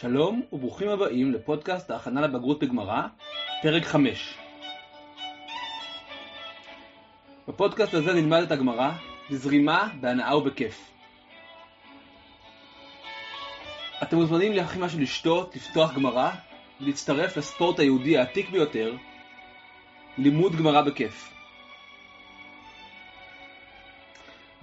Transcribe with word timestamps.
שלום 0.00 0.42
וברוכים 0.52 0.88
הבאים 0.88 1.32
לפודקאסט 1.32 1.90
ההכנה 1.90 2.20
לבגרות 2.20 2.58
בגמרא, 2.58 3.02
פרק 3.62 3.84
5. 3.84 4.34
בפודקאסט 7.48 7.94
הזה 7.94 8.12
נלמד 8.12 8.42
את 8.42 8.50
הגמרא 8.50 8.90
בזרימה, 9.30 9.88
בהנאה 10.00 10.36
ובכיף. 10.36 10.90
אתם 14.02 14.16
מוזמנים 14.16 14.52
להכין 14.52 14.82
משהו 14.82 15.00
לשתות, 15.00 15.56
לפתוח 15.56 15.94
גמרא 15.94 16.30
ולהצטרף 16.80 17.36
לספורט 17.36 17.78
היהודי 17.78 18.18
העתיק 18.18 18.50
ביותר, 18.50 18.96
לימוד 20.18 20.56
גמרא 20.56 20.82
בכיף. 20.82 21.32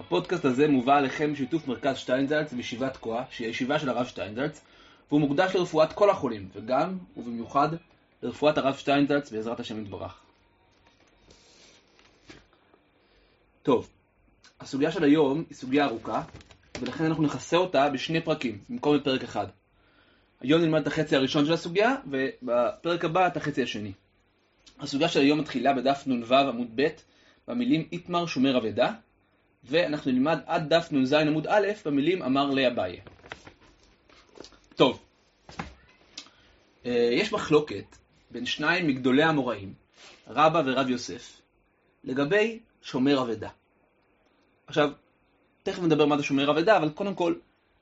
הפודקאסט 0.00 0.44
הזה 0.44 0.68
מובא 0.68 0.96
עליכם 0.96 1.32
בשיתוף 1.32 1.68
מרכז 1.68 1.98
שטיינזלץ 1.98 2.52
וישיבת 2.52 2.94
תקוע, 2.94 3.24
שהיא 3.30 3.46
הישיבה 3.46 3.78
של 3.78 3.88
הרב 3.88 4.06
שטיינזלץ, 4.06 4.64
והוא 5.08 5.20
מוקדש 5.20 5.54
לרפואת 5.54 5.92
כל 5.92 6.10
החולים, 6.10 6.48
וגם, 6.54 6.98
ובמיוחד, 7.16 7.68
לרפואת 8.22 8.58
הרב 8.58 8.76
שטיינזלץ 8.76 9.30
בעזרת 9.30 9.60
השם 9.60 9.82
יתברך. 9.82 10.20
טוב, 13.62 13.88
הסוגיה 14.60 14.92
של 14.92 15.04
היום 15.04 15.44
היא 15.48 15.56
סוגיה 15.56 15.84
ארוכה, 15.84 16.22
ולכן 16.80 17.04
אנחנו 17.04 17.22
נכסה 17.22 17.56
אותה 17.56 17.88
בשני 17.90 18.20
פרקים, 18.20 18.58
במקום 18.68 18.96
בפרק 18.96 19.22
אחד. 19.22 19.46
היום 20.40 20.60
נלמד 20.60 20.80
את 20.80 20.86
החצי 20.86 21.16
הראשון 21.16 21.46
של 21.46 21.52
הסוגיה, 21.52 21.94
ובפרק 22.06 23.04
הבא 23.04 23.26
את 23.26 23.36
החצי 23.36 23.62
השני. 23.62 23.92
הסוגיה 24.80 25.08
של 25.08 25.20
היום 25.20 25.38
מתחילה 25.38 25.72
בדף 25.74 26.02
נ"ו 26.06 26.34
עמוד 26.34 26.68
ב', 26.74 26.86
במילים 27.48 27.88
איתמר 27.92 28.26
שומר 28.26 28.58
אבדה, 28.58 28.92
ואנחנו 29.64 30.12
נלמד 30.12 30.38
עד 30.46 30.74
דף 30.74 30.88
נ"ז 30.92 31.12
עמוד 31.12 31.46
א', 31.46 31.66
במילים 31.84 32.22
אמר 32.22 32.50
לאביי. 32.50 33.00
טוב, 34.76 35.02
יש 37.12 37.32
מחלוקת 37.32 37.96
בין 38.30 38.46
שניים 38.46 38.86
מגדולי 38.86 39.22
המוראים, 39.22 39.74
רבא 40.28 40.62
ורב 40.66 40.88
יוסף, 40.88 41.40
לגבי 42.04 42.58
שומר 42.82 43.22
אבדה. 43.22 43.48
עכשיו, 44.66 44.90
תכף 45.62 45.82
נדבר 45.82 46.06
מה 46.06 46.16
זה 46.16 46.22
שומר 46.22 46.50
אבדה, 46.50 46.76
אבל 46.76 46.90
קודם 46.90 47.14
כל, 47.14 47.34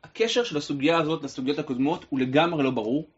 הקשר 0.04 0.44
של 0.44 0.56
הסוגיה 0.56 0.98
הזאת 0.98 1.22
לסוגיות 1.22 1.58
הקודמות 1.58 2.04
הוא 2.08 2.20
לגמרי 2.20 2.64
לא 2.64 2.70
ברור. 2.70 3.08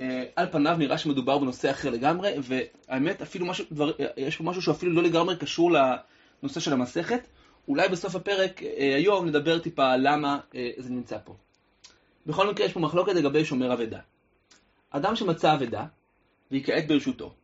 אה, 0.00 0.24
על 0.36 0.46
פניו 0.52 0.76
נראה 0.78 0.98
שמדובר 0.98 1.38
בנושא 1.38 1.70
אחר 1.70 1.90
לגמרי, 1.90 2.32
והאמת, 2.42 3.22
אפילו 3.22 3.46
משהו, 3.46 3.64
דבר, 3.72 3.92
אה, 4.00 4.06
יש 4.16 4.36
פה 4.36 4.44
משהו 4.44 4.62
שאפילו 4.62 4.92
לא 4.92 5.02
לגמרי 5.02 5.36
קשור 5.36 5.72
לנושא 5.72 6.60
של 6.60 6.72
המסכת. 6.72 7.20
אולי 7.68 7.88
בסוף 7.88 8.14
הפרק 8.14 8.60
היום 8.96 9.26
נדבר 9.26 9.58
טיפה 9.58 9.96
למה 9.96 10.38
זה 10.78 10.90
נמצא 10.90 11.18
פה. 11.24 11.34
בכל 12.26 12.50
מקרה 12.50 12.66
יש 12.66 12.72
פה 12.72 12.80
מחלוקת 12.80 13.12
לגבי 13.12 13.44
שומר 13.44 13.72
אבדה. 13.72 13.98
אדם 14.96 15.16
שמצא 15.16 15.54
אבדה, 15.54 15.86
ויקעט 16.50 16.84
ברשותו, 16.88 17.34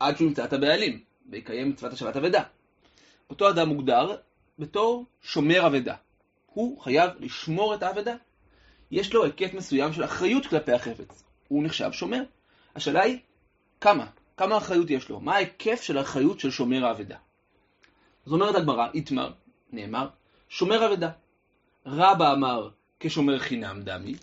עד 0.00 0.16
שהוא 0.16 0.28
ימצא 0.28 0.44
את 0.44 0.52
הבעלים, 0.52 1.00
ויקיים 1.30 1.70
מצוות 1.70 1.92
השבת 1.92 2.16
אבדה. 2.16 2.42
אותו 3.30 3.50
אדם 3.50 3.68
מוגדר 3.68 4.16
בתור 4.58 5.04
שומר 5.22 5.66
אבדה. 5.66 5.94
הוא 6.46 6.80
חייב 6.80 7.10
לשמור 7.20 7.74
את 7.74 7.82
האבדה. 7.82 8.14
יש 8.90 9.14
לו 9.14 9.24
היקף 9.24 9.54
מסוים 9.54 9.92
של 9.92 10.04
אחריות 10.04 10.46
כלפי 10.46 10.72
החפץ. 10.72 11.24
הוא 11.48 11.64
נחשב 11.64 11.92
שומר. 11.92 12.22
השאלה 12.74 13.02
היא, 13.02 13.18
כמה? 13.80 14.06
כמה 14.36 14.56
אחריות 14.56 14.90
יש 14.90 15.08
לו? 15.08 15.20
מה 15.20 15.34
ההיקף 15.34 15.82
של 15.82 15.98
האחריות 15.98 16.40
של 16.40 16.50
שומר 16.50 16.86
האבדה? 16.86 17.16
זאת 18.24 18.32
אומרת 18.32 18.54
הגמרא, 18.54 18.88
איתמר, 18.94 19.32
נאמר, 19.72 20.08
שומר 20.48 20.86
אבדה. 20.86 21.10
רבא 21.86 22.32
אמר, 22.32 22.68
כשומר 23.00 23.38
חינם 23.38 23.82
דמי, 23.82 24.14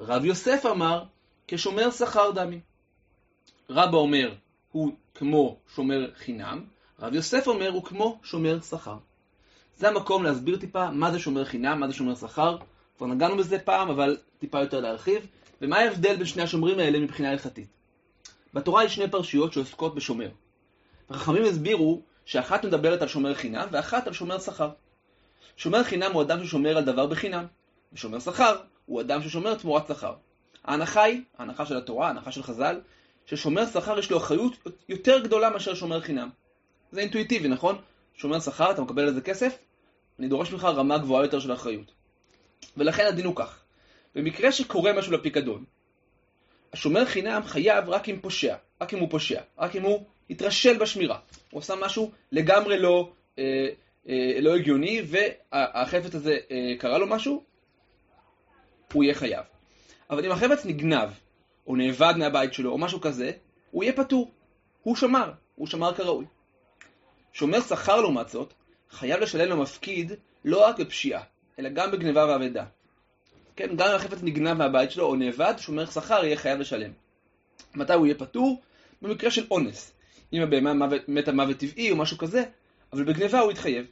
רב 0.00 0.24
יוסף 0.24 0.66
אמר 0.70 1.04
כשומר 1.48 1.90
שכר 1.90 2.30
דמי. 2.30 2.60
רבא 3.70 3.96
אומר 3.96 4.34
הוא 4.72 4.92
כמו 5.14 5.56
שומר 5.74 6.10
חינם, 6.14 6.64
רב 7.00 7.14
יוסף 7.14 7.46
אומר 7.46 7.70
הוא 7.70 7.84
כמו 7.84 8.20
שומר 8.22 8.60
שכר. 8.60 8.96
זה 9.76 9.88
המקום 9.88 10.22
להסביר 10.22 10.56
טיפה 10.56 10.90
מה 10.90 11.10
זה 11.10 11.18
שומר 11.18 11.44
חינם, 11.44 11.80
מה 11.80 11.88
זה 11.88 11.94
שומר 11.94 12.14
שכר. 12.14 12.56
כבר 12.96 13.06
נגענו 13.06 13.36
בזה 13.36 13.58
פעם, 13.58 13.90
אבל 13.90 14.16
טיפה 14.38 14.60
יותר 14.60 14.80
להרחיב. 14.80 15.26
ומה 15.62 15.78
ההבדל 15.78 16.16
בין 16.16 16.26
שני 16.26 16.42
השומרים 16.42 16.78
האלה 16.78 16.98
מבחינה 16.98 17.30
הלכתית? 17.30 17.68
בתורה 18.54 18.84
יש 18.84 18.94
שני 18.94 19.10
פרשיות 19.10 19.52
שעוסקות 19.52 19.94
בשומר. 19.94 20.28
החכמים 21.10 21.44
הסבירו 21.44 22.02
שאחת 22.24 22.64
מדברת 22.64 23.02
על 23.02 23.08
שומר 23.08 23.34
חינם 23.34 23.68
ואחת 23.70 24.06
על 24.06 24.12
שומר 24.12 24.38
שכר. 24.38 24.70
שומר 25.56 25.84
חינם 25.84 26.12
הוא 26.12 26.22
אדם 26.22 26.44
ששומר 26.44 26.76
על 26.76 26.84
דבר 26.84 27.06
בחינם. 27.06 27.46
ושומר 27.92 28.20
שכר 28.20 28.56
הוא 28.86 29.00
אדם 29.00 29.22
ששומר 29.22 29.54
תמורת 29.54 29.86
שכר. 29.88 30.14
ההנחה 30.64 31.02
היא, 31.02 31.22
ההנחה 31.38 31.66
של 31.66 31.76
התורה, 31.76 32.06
ההנחה 32.06 32.32
של 32.32 32.42
חז"ל, 32.42 32.80
ששומר 33.26 33.66
שכר 33.66 33.98
יש 33.98 34.10
לו 34.10 34.18
אחריות 34.18 34.56
יותר 34.88 35.18
גדולה 35.18 35.50
מאשר 35.50 35.74
שומר 35.74 36.00
חינם. 36.00 36.30
זה 36.92 37.00
אינטואיטיבי, 37.00 37.48
נכון? 37.48 37.78
שומר 38.14 38.40
שכר, 38.40 38.70
אתה 38.70 38.82
מקבל 38.82 39.02
על 39.02 39.14
זה 39.14 39.20
כסף, 39.20 39.58
אני 40.18 40.28
דורש 40.28 40.52
ממך 40.52 40.64
רמה 40.64 40.98
גבוהה 40.98 41.24
יותר 41.24 41.40
של 41.40 41.52
אחריות. 41.52 41.92
ולכן 42.76 43.06
הדין 43.06 43.26
הוא 43.26 43.36
כך, 43.36 43.64
במקרה 44.14 44.52
שקורה 44.52 44.92
משהו 44.92 45.12
לפיקדון, 45.12 45.64
השומר 46.72 47.04
חינם 47.04 47.42
חייב 47.44 47.88
רק 47.88 48.08
אם 48.08 48.18
פושע, 48.20 48.56
רק 48.80 48.94
אם 48.94 48.98
הוא 48.98 49.10
פושע, 49.10 49.40
רק 49.58 49.76
אם 49.76 49.82
הוא 49.82 50.06
התרשל 50.30 50.78
בשמירה. 50.78 51.18
הוא 51.50 51.60
עשה 51.60 51.74
משהו 51.76 52.10
לגמרי 52.32 52.78
לא, 52.78 53.12
אה, 53.38 53.68
אה, 54.08 54.40
לא 54.40 54.56
הגיוני, 54.56 55.02
והחפץ 55.06 56.14
הזה 56.14 56.36
אה, 56.50 56.74
קרה 56.78 56.98
לו 56.98 57.06
משהו, 57.06 57.44
הוא 58.92 59.04
יהיה 59.04 59.14
חייב. 59.14 59.53
אבל 60.14 60.24
אם 60.26 60.32
החפץ 60.32 60.66
נגנב, 60.66 61.08
או 61.66 61.76
נאבד 61.76 62.14
מהבית 62.16 62.54
שלו, 62.54 62.70
או 62.70 62.78
משהו 62.78 63.00
כזה, 63.00 63.30
הוא 63.70 63.84
יהיה 63.84 63.92
פטור. 63.92 64.30
הוא 64.82 64.96
שמר, 64.96 65.32
הוא 65.54 65.66
שמר 65.66 65.94
כראוי. 65.94 66.24
שומר 67.32 67.60
שכר 67.60 68.00
לעומת 68.00 68.28
זאת, 68.28 68.52
חייב 68.90 69.20
לשלם 69.20 69.50
למפקיד 69.50 70.12
לא 70.44 70.66
רק 70.66 70.80
בפשיעה, 70.80 71.22
אלא 71.58 71.68
גם 71.68 71.90
בגניבה 71.90 72.26
ואבדה. 72.26 72.64
כן, 73.56 73.76
גם 73.76 73.88
אם 73.88 73.94
החפץ 73.94 74.18
נגנב 74.22 74.52
מהבית 74.52 74.90
שלו 74.90 75.04
או 75.04 75.16
נאבד, 75.16 75.54
שומר 75.58 75.86
שכר 75.86 76.24
יהיה 76.24 76.36
חייב 76.36 76.60
לשלם. 76.60 76.90
מתי 77.74 77.92
הוא 77.92 78.06
יהיה 78.06 78.14
פטור? 78.18 78.62
במקרה 79.02 79.30
של 79.30 79.46
אונס. 79.50 79.92
אם 80.32 80.42
הבהמה 80.42 80.86
מתה 81.08 81.32
מוות 81.32 81.56
טבעי 81.56 81.90
או 81.90 81.96
משהו 81.96 82.18
כזה, 82.18 82.44
אבל 82.92 83.04
בגניבה 83.04 83.40
הוא 83.40 83.52
יתחייב. 83.52 83.86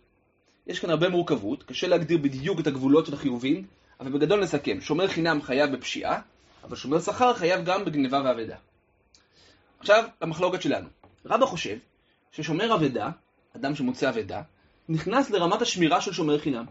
יש 0.67 0.81
כאן 0.81 0.91
הרבה 0.91 1.09
מורכבות, 1.09 1.63
קשה 1.63 1.89
להגדיר 1.89 2.19
בדיוק 2.19 2.61
את 2.61 2.67
הגבולות 2.67 3.07
של 3.07 3.15
החיובים, 3.15 3.67
אבל 4.03 4.13
בגדול 4.13 4.41
נסכם, 4.41 4.81
שומר 4.81 5.09
חינם 5.09 5.43
חייב 5.43 5.73
בפשיעה, 5.73 6.21
אבל 6.65 6.77
שומר 6.77 7.01
שכר 7.01 7.35
חייב 7.35 7.65
גם 7.65 7.85
בגניבה 7.85 8.23
ואבדה. 8.25 8.57
עכשיו, 9.81 10.05
למחלוקת 10.23 10.63
שלנו. 10.63 10.89
רבא 11.27 11.47
חושב 11.47 11.77
ששומר 12.33 12.75
אבדה, 12.75 13.11
אדם 13.57 13.75
שמוצא 13.75 14.09
אבדה, 14.09 14.43
נכנס 14.89 15.31
לרמת 15.31 15.63
השמירה 15.63 16.01
של 16.01 16.13
שומר 16.13 16.39
חינם. 16.39 16.65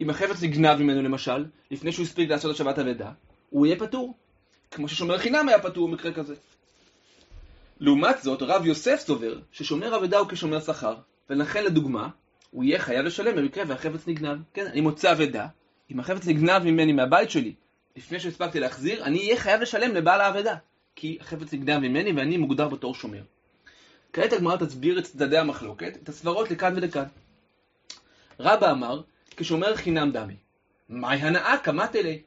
אם 0.00 0.10
החפץ 0.10 0.42
נגנב 0.42 0.78
ממנו 0.78 1.02
למשל, 1.02 1.44
לפני 1.70 1.92
שהוא 1.92 2.04
הספיק 2.04 2.30
לעשות 2.30 2.50
את 2.50 2.56
שבת 2.56 2.78
אבדה, 2.78 3.10
הוא 3.50 3.66
יהיה 3.66 3.78
פטור. 3.78 4.14
כמו 4.70 4.88
ששומר 4.88 5.18
חינם 5.18 5.48
היה 5.48 5.62
פטור 5.62 5.88
במקרה 5.88 6.12
כזה. 6.12 6.34
לעומת 7.80 8.22
זאת, 8.22 8.42
רב 8.42 8.66
יוסף 8.66 9.00
סובר 9.00 9.40
ששומר 9.52 9.96
אבדה 9.96 10.18
הוא 10.18 10.28
כשומר 10.28 10.60
שכר, 10.60 10.96
ולכן 11.30 11.64
לדוגמה, 11.64 12.08
הוא 12.50 12.64
יהיה 12.64 12.78
חייב 12.78 13.04
לשלם 13.04 13.36
במקרה 13.36 13.64
והחפץ 13.68 14.06
נגנב. 14.06 14.38
כן, 14.54 14.66
אני 14.66 14.80
מוצא 14.80 15.12
אבדה, 15.12 15.46
אם 15.90 16.00
החפץ 16.00 16.26
נגנב 16.26 16.62
ממני 16.62 16.92
מהבית 16.92 17.30
שלי 17.30 17.54
לפני 17.96 18.20
שהספקתי 18.20 18.60
להחזיר, 18.60 19.04
אני 19.04 19.18
אהיה 19.18 19.36
חייב 19.36 19.60
לשלם 19.60 19.94
לבעל 19.94 20.20
האבדה, 20.20 20.56
כי 20.96 21.18
החפץ 21.20 21.52
נגנב 21.52 21.78
ממני 21.78 22.12
ואני 22.12 22.36
מוגדר 22.36 22.68
בתור 22.68 22.94
שומר. 22.94 23.22
כעת 24.12 24.32
הגמרא 24.32 24.56
תסביר 24.56 24.98
את 24.98 25.04
צדדי 25.04 25.38
המחלוקת, 25.38 25.96
את 26.02 26.08
הסברות 26.08 26.50
לכאן 26.50 26.72
ולכאן. 26.76 27.04
רבא 28.40 28.70
אמר, 28.70 29.02
כשומר 29.36 29.76
חינם 29.76 30.10
דמי. 30.10 30.36
מהי 30.88 31.18
הנאה 31.18 31.58
קמת 31.58 31.96
אלי? 31.96 32.22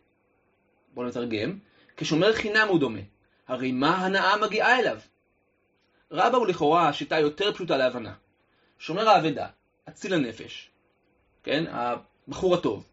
בואו 0.94 1.08
נתרגם, 1.08 1.60
כשומר 1.98 2.34
חינם 2.34 2.68
הוא 2.68 2.80
דומה. 2.80 3.00
הרי 3.48 3.72
מה 3.72 3.96
הנאה 3.96 4.38
מגיעה 4.38 4.80
אליו? 4.80 5.00
רבא 6.12 6.38
הוא 6.38 6.48
לכאורה 6.48 6.90
השיטה 6.90 7.20
יותר 7.20 7.54
פשוטה 7.54 7.78
להבנה. 7.78 8.14
שומר 8.80 9.10
האבדה, 9.10 9.48
אציל 9.90 10.14
הנפש, 10.14 10.70
כן, 11.44 11.64
הבחור 11.70 12.56
הטוב, 12.56 12.88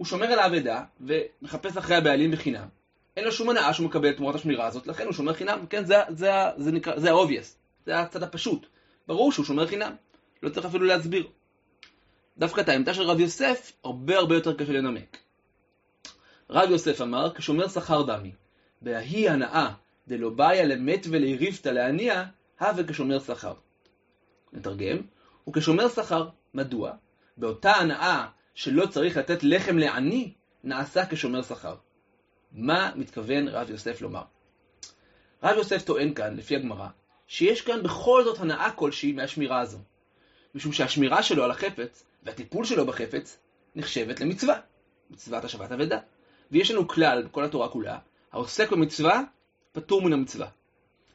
הוא 0.00 0.06
שומר 0.06 0.26
על 0.26 0.38
האבדה 0.38 0.84
ומחפש 1.00 1.76
אחרי 1.76 1.96
הבעלים 1.96 2.30
בחינם. 2.30 2.68
אין 3.16 3.24
לו 3.24 3.32
שום 3.32 3.50
הנאה 3.50 3.74
שהוא 3.74 3.86
מקבל 3.86 4.12
תמורת 4.12 4.34
השמירה 4.34 4.66
הזאת, 4.66 4.86
לכן 4.86 5.04
הוא 5.04 5.12
שומר 5.12 5.34
חינם. 5.34 5.66
כן, 5.70 5.84
זה, 5.84 5.94
זה, 6.08 6.30
זה 6.56 6.72
נקרא, 6.72 6.98
זה 6.98 7.12
ה-obvious, 7.12 7.46
זה 7.86 7.98
הצד 7.98 8.22
הפשוט. 8.22 8.66
ברור 9.06 9.32
שהוא 9.32 9.44
שומר 9.44 9.66
חינם, 9.66 9.92
לא 10.42 10.48
צריך 10.48 10.66
אפילו 10.66 10.84
להסביר. 10.84 11.28
דווקא 12.38 12.60
את 12.60 12.68
העמדה 12.68 12.94
של 12.94 13.02
רב 13.02 13.20
יוסף, 13.20 13.72
הרבה 13.84 14.18
הרבה 14.18 14.34
יותר 14.34 14.54
קשה 14.54 14.72
לנמק. 14.72 15.16
רב 16.50 16.70
יוסף 16.70 17.00
אמר, 17.00 17.34
כשומר 17.34 17.68
שכר 17.68 18.02
דמי, 18.02 18.32
בהאי 18.82 19.28
הנאה 19.28 19.70
דלא 20.08 20.30
באיה 20.30 20.64
למת 20.64 21.06
ולריבתא 21.10 21.68
להניע, 21.68 22.24
הווה 22.60 22.84
כשומר 22.84 23.20
שכר. 23.20 23.54
נתרגם, 24.52 24.96
וכשומר 25.48 25.88
שכר, 25.88 26.28
מדוע? 26.54 26.92
באותה 27.36 27.72
הנאה 27.72 28.26
שלא 28.54 28.86
צריך 28.86 29.16
לתת 29.16 29.42
לחם 29.42 29.78
לעני, 29.78 30.32
נעשה 30.64 31.06
כשומר 31.06 31.42
שכר. 31.42 31.74
מה 32.52 32.92
מתכוון 32.96 33.48
רב 33.48 33.70
יוסף 33.70 34.00
לומר? 34.00 34.22
רב 35.42 35.56
יוסף 35.56 35.82
טוען 35.82 36.14
כאן, 36.14 36.36
לפי 36.36 36.56
הגמרא, 36.56 36.88
שיש 37.26 37.62
כאן 37.62 37.82
בכל 37.82 38.24
זאת 38.24 38.38
הנאה 38.40 38.70
כלשהי 38.70 39.12
מהשמירה 39.12 39.60
הזו. 39.60 39.78
משום 40.54 40.72
שהשמירה 40.72 41.22
שלו 41.22 41.44
על 41.44 41.50
החפץ 41.50 42.04
והטיפול 42.22 42.64
שלו 42.64 42.86
בחפץ 42.86 43.38
נחשבת 43.74 44.20
למצווה, 44.20 44.60
מצוות 45.10 45.44
השבת 45.44 45.72
אבדה. 45.72 45.98
ויש 46.50 46.70
לנו 46.70 46.88
כלל 46.88 47.22
בכל 47.22 47.44
התורה 47.44 47.68
כולה, 47.68 47.98
העוסק 48.32 48.70
במצווה 48.72 49.22
פטור 49.72 50.02
מן 50.02 50.12
המצווה. 50.12 50.48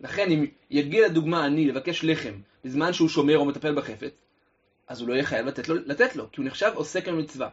לכן 0.01 0.31
אם 0.31 0.45
יגיע 0.69 1.07
לדוגמה 1.07 1.45
אני 1.45 1.67
לבקש 1.67 2.03
לחם 2.03 2.33
בזמן 2.63 2.93
שהוא 2.93 3.09
שומר 3.09 3.37
או 3.37 3.45
מטפל 3.45 3.75
בחפץ, 3.75 4.13
אז 4.87 5.01
הוא 5.01 5.09
לא 5.09 5.13
יהיה 5.13 5.23
חייב 5.23 5.45
לתת 5.45 5.69
לו, 5.69 5.75
לתת 5.75 6.15
לו 6.15 6.31
כי 6.31 6.41
הוא 6.41 6.47
נחשב 6.47 6.71
עוסק 6.75 7.07
במצווה. 7.07 7.49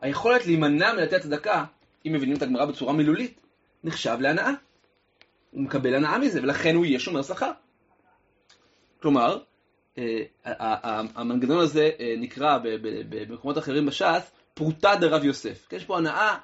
היכולת 0.00 0.46
להימנע 0.46 0.92
מלתת 0.92 1.22
צדקה, 1.22 1.64
אם 2.06 2.12
מבינים 2.12 2.36
את 2.36 2.42
הגמרא 2.42 2.64
בצורה 2.64 2.92
מילולית, 2.92 3.40
נחשב 3.84 4.16
להנאה. 4.20 4.50
הוא 5.50 5.62
מקבל 5.62 5.94
הנאה 5.94 6.18
מזה, 6.18 6.42
ולכן 6.42 6.74
הוא 6.74 6.84
יהיה 6.84 7.00
שומר 7.00 7.22
שכר. 7.22 7.50
כלומר, 9.02 9.38
אה, 9.98 10.22
המנגנון 11.14 11.58
הזה 11.58 11.90
אה, 12.00 12.14
נקרא 12.18 12.58
במקומות 13.08 13.58
אחרים 13.58 13.86
בש"ס 13.86 14.30
פרוטה 14.54 14.94
דרב 15.00 15.24
יוסף. 15.24 15.72
יש 15.72 15.84
פה 15.84 15.98
הנאה, 15.98 16.36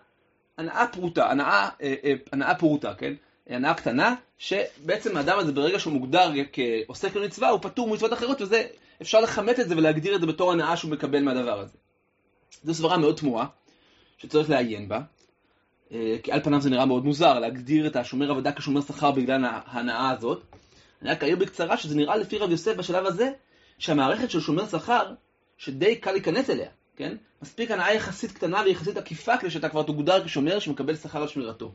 הנאה 0.58 0.86
פרוטה, 0.92 1.30
הנאה, 1.30 1.68
אה, 1.82 2.12
הנאה 2.32 2.54
פרוטה, 2.54 2.94
כן? 2.94 3.14
הנאה 3.46 3.74
קטנה, 3.74 4.14
שבעצם 4.38 5.16
האדם 5.16 5.38
הזה 5.38 5.52
ברגע 5.52 5.78
שהוא 5.78 5.92
מוגדר 5.92 6.30
כעוסק 6.52 7.12
במצווה, 7.14 7.48
הוא 7.48 7.58
פטור 7.62 7.88
ממצוות 7.88 8.12
אחרות, 8.12 8.42
וזה, 8.42 8.66
אפשר 9.02 9.20
לכמת 9.20 9.60
את 9.60 9.68
זה 9.68 9.76
ולהגדיר 9.76 10.14
את 10.14 10.20
זה 10.20 10.26
בתור 10.26 10.52
הנאה 10.52 10.76
שהוא 10.76 10.90
מקבל 10.90 11.22
מהדבר 11.22 11.60
הזה. 11.60 11.78
זו 12.64 12.74
סברה 12.74 12.98
מאוד 12.98 13.16
תמוהה, 13.16 13.46
שצריך 14.18 14.50
לעיין 14.50 14.88
בה, 14.88 15.00
כי 16.22 16.32
על 16.32 16.40
פניו 16.42 16.60
זה 16.60 16.70
נראה 16.70 16.86
מאוד 16.86 17.04
מוזר, 17.04 17.38
להגדיר 17.38 17.86
את 17.86 17.96
השומר 17.96 18.30
עבודה 18.30 18.52
כשומר 18.52 18.80
שכר 18.80 19.10
בגלל 19.10 19.44
ההנאה 19.44 20.10
הזאת. 20.10 20.42
אני 21.02 21.10
רק 21.10 21.22
אעיר 21.22 21.36
בקצרה 21.36 21.76
שזה 21.76 21.94
נראה 21.94 22.16
לפי 22.16 22.38
רב 22.38 22.50
יוסף 22.50 22.76
בשלב 22.76 23.06
הזה, 23.06 23.30
שהמערכת 23.78 24.30
של 24.30 24.40
שומר 24.40 24.68
שכר, 24.68 25.14
שדי 25.58 25.96
קל 25.96 26.12
להיכנס 26.12 26.50
אליה, 26.50 26.70
כן? 26.96 27.16
מספיק 27.42 27.70
הנאה 27.70 27.94
יחסית 27.94 28.32
קטנה 28.32 28.62
ויחסית 28.64 28.96
עקיפה 28.96 29.36
כדי 29.36 29.50
שאתה 29.50 29.68
כבר 29.68 29.82
תוגדר 29.82 30.24
כשומר 30.24 30.58
שמקבל 30.58 30.96
שכר 30.96 31.22
על 31.22 31.28
שמירתו. 31.28 31.72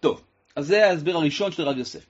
טוב, 0.00 0.22
אז 0.56 0.66
זה 0.66 0.86
ההסבר 0.86 1.16
הראשון 1.16 1.52
של 1.52 1.62
רב 1.62 1.78
יוסף. 1.78 2.06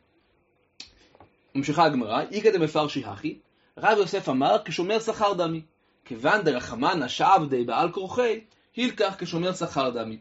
ממשיכה 1.55 1.85
הגמרא, 1.85 2.23
איכא 2.33 2.51
דמפרשי 2.51 3.05
הכי, 3.05 3.39
רב 3.79 3.99
יוסף 3.99 4.29
אמר 4.29 4.57
כשומר 4.65 5.01
שכר 5.01 5.33
דמי. 5.33 5.63
כיוון 6.05 6.43
דרחמנא 6.43 7.09
שעבדי 7.09 7.65
בעל 7.65 7.93
כורחי, 7.93 8.41
הילקח 8.77 9.15
כשומר 9.19 9.55
שכר 9.55 9.91
דמי. 9.91 10.19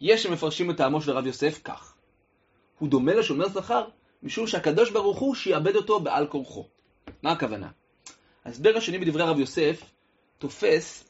יש 0.00 0.22
שמפרשים 0.22 0.70
את 0.70 0.76
טעמו 0.76 1.00
של 1.02 1.10
רב 1.10 1.26
יוסף 1.26 1.60
כך. 1.64 1.94
הוא 2.78 2.88
דומה 2.88 3.14
לשומר 3.14 3.48
שכר 3.48 3.84
משום 4.22 4.46
שהקדוש 4.46 4.90
ברוך 4.90 5.18
הוא 5.18 5.34
שיעבד 5.34 5.76
אותו 5.76 6.00
בעל 6.00 6.26
כורחו. 6.26 6.66
מה 7.22 7.32
הכוונה? 7.32 7.68
ההסבר 8.44 8.76
השני 8.76 8.98
בדברי 8.98 9.22
הרב 9.22 9.38
יוסף 9.38 9.82
תופס 10.38 11.04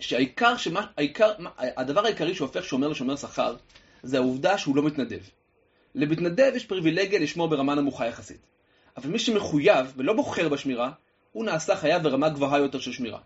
שהעיקר, 0.00 0.56
שמה, 0.56 0.86
העיקר, 0.96 1.32
הדבר 1.56 2.04
העיקרי 2.04 2.34
שהופך 2.34 2.64
שומר 2.64 2.88
לשומר 2.88 3.16
שכר 3.16 3.56
זה 4.02 4.16
העובדה 4.16 4.58
שהוא 4.58 4.76
לא 4.76 4.82
מתנדב. 4.82 5.20
למתנדב 5.94 6.52
יש 6.54 6.66
פריבילגיה 6.66 7.18
לשמור 7.18 7.48
ברמה 7.48 7.74
נמוכה 7.74 8.06
יחסית. 8.06 8.51
אבל 8.96 9.10
מי 9.10 9.18
שמחויב 9.18 9.92
ולא 9.96 10.12
בוחר 10.12 10.48
בשמירה, 10.48 10.90
הוא 11.32 11.44
נעשה 11.44 11.76
חייב 11.76 12.02
ברמה 12.02 12.28
גבוהה 12.28 12.58
יותר 12.58 12.80
של 12.80 12.92
שמירה. 12.92 13.18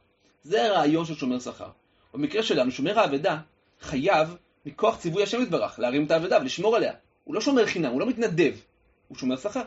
זה 0.42 0.64
הרעיון 0.64 1.04
של 1.04 1.14
שומר 1.14 1.40
שכר. 1.40 1.68
במקרה 2.14 2.42
שלנו, 2.42 2.70
שומר 2.70 3.00
האבדה 3.00 3.38
חייב 3.80 4.36
מכוח 4.66 4.96
ציווי 4.96 5.22
השם 5.22 5.42
יתברך 5.42 5.78
להרים 5.78 6.04
את 6.04 6.10
האבדה 6.10 6.38
ולשמור 6.40 6.76
עליה. 6.76 6.92
הוא 7.24 7.34
לא 7.34 7.40
שומר 7.40 7.66
חינם, 7.66 7.92
הוא 7.92 8.00
לא 8.00 8.06
מתנדב, 8.06 8.54
הוא 9.08 9.18
שומר 9.18 9.36
שכר. 9.36 9.62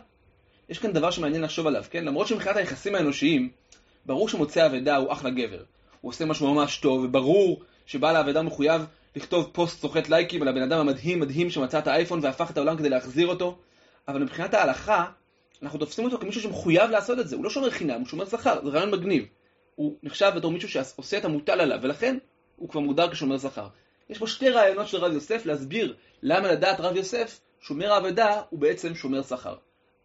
יש 0.69 0.79
כאן 0.79 0.93
דבר 0.93 1.11
שמעניין 1.11 1.41
לחשוב 1.41 1.67
עליו, 1.67 1.83
כן? 1.89 2.05
למרות 2.05 2.27
שמבחינת 2.27 2.55
היחסים 2.55 2.95
האנושיים, 2.95 3.49
ברור 4.05 4.29
שמוצא 4.29 4.65
אבדה 4.65 4.95
הוא 4.95 5.11
אחלה 5.11 5.29
גבר. 5.29 5.63
הוא 6.01 6.09
עושה 6.09 6.25
משהו 6.25 6.53
ממש 6.53 6.77
טוב, 6.77 7.03
וברור 7.03 7.61
שבעל 7.85 8.15
האבדה 8.15 8.41
מחויב 8.41 8.85
לכתוב 9.15 9.49
פוסט 9.53 9.79
סוחט 9.79 10.09
לייקים 10.09 10.41
על 10.41 10.47
הבן 10.47 10.61
אדם 10.61 10.79
המדהים 10.79 11.19
מדהים 11.19 11.49
שמצא 11.49 11.79
את 11.79 11.87
האייפון 11.87 12.19
והפך 12.23 12.51
את 12.51 12.57
העולם 12.57 12.77
כדי 12.77 12.89
להחזיר 12.89 13.27
אותו, 13.27 13.57
אבל 14.07 14.23
מבחינת 14.23 14.53
ההלכה, 14.53 15.05
אנחנו 15.63 15.79
תופסים 15.79 16.05
אותו 16.05 16.17
כמישהו 16.17 16.41
שמחויב 16.41 16.91
לעשות 16.91 17.19
את 17.19 17.27
זה. 17.27 17.35
הוא 17.35 17.43
לא 17.43 17.49
שומר 17.49 17.69
חינם, 17.69 17.99
הוא 17.99 18.07
שומר 18.07 18.25
שכר, 18.25 18.59
זה 18.63 18.69
רעיון 18.69 18.91
מגניב. 18.91 19.25
הוא 19.75 19.95
נחשב 20.03 20.31
בתור 20.35 20.51
מישהו 20.51 20.69
שעושה 20.69 21.17
את 21.17 21.25
המוטל 21.25 21.61
עליו, 21.61 21.79
ולכן 21.81 22.17
הוא 22.55 22.69
כבר 22.69 22.79
מוגדר 22.79 23.11
כשומר 23.11 23.37
שכר. 23.37 23.67
יש 24.09 24.17
פה 24.17 24.27
שתי 24.27 24.49
רעיונות 24.49 24.87
של 24.87 24.97
רב 24.97 25.13
יוסף 25.13 25.45
להסביר 25.45 25.95
למה 26.23 26.51
לדעת 26.51 26.79
רב 26.79 26.95
יוסף 26.95 27.39
שומר 27.59 27.93
האבדה 27.93 28.41
הוא 28.49 28.59
בעצם 28.59 28.95
שומר 28.95 29.23
שכר. 29.23 29.55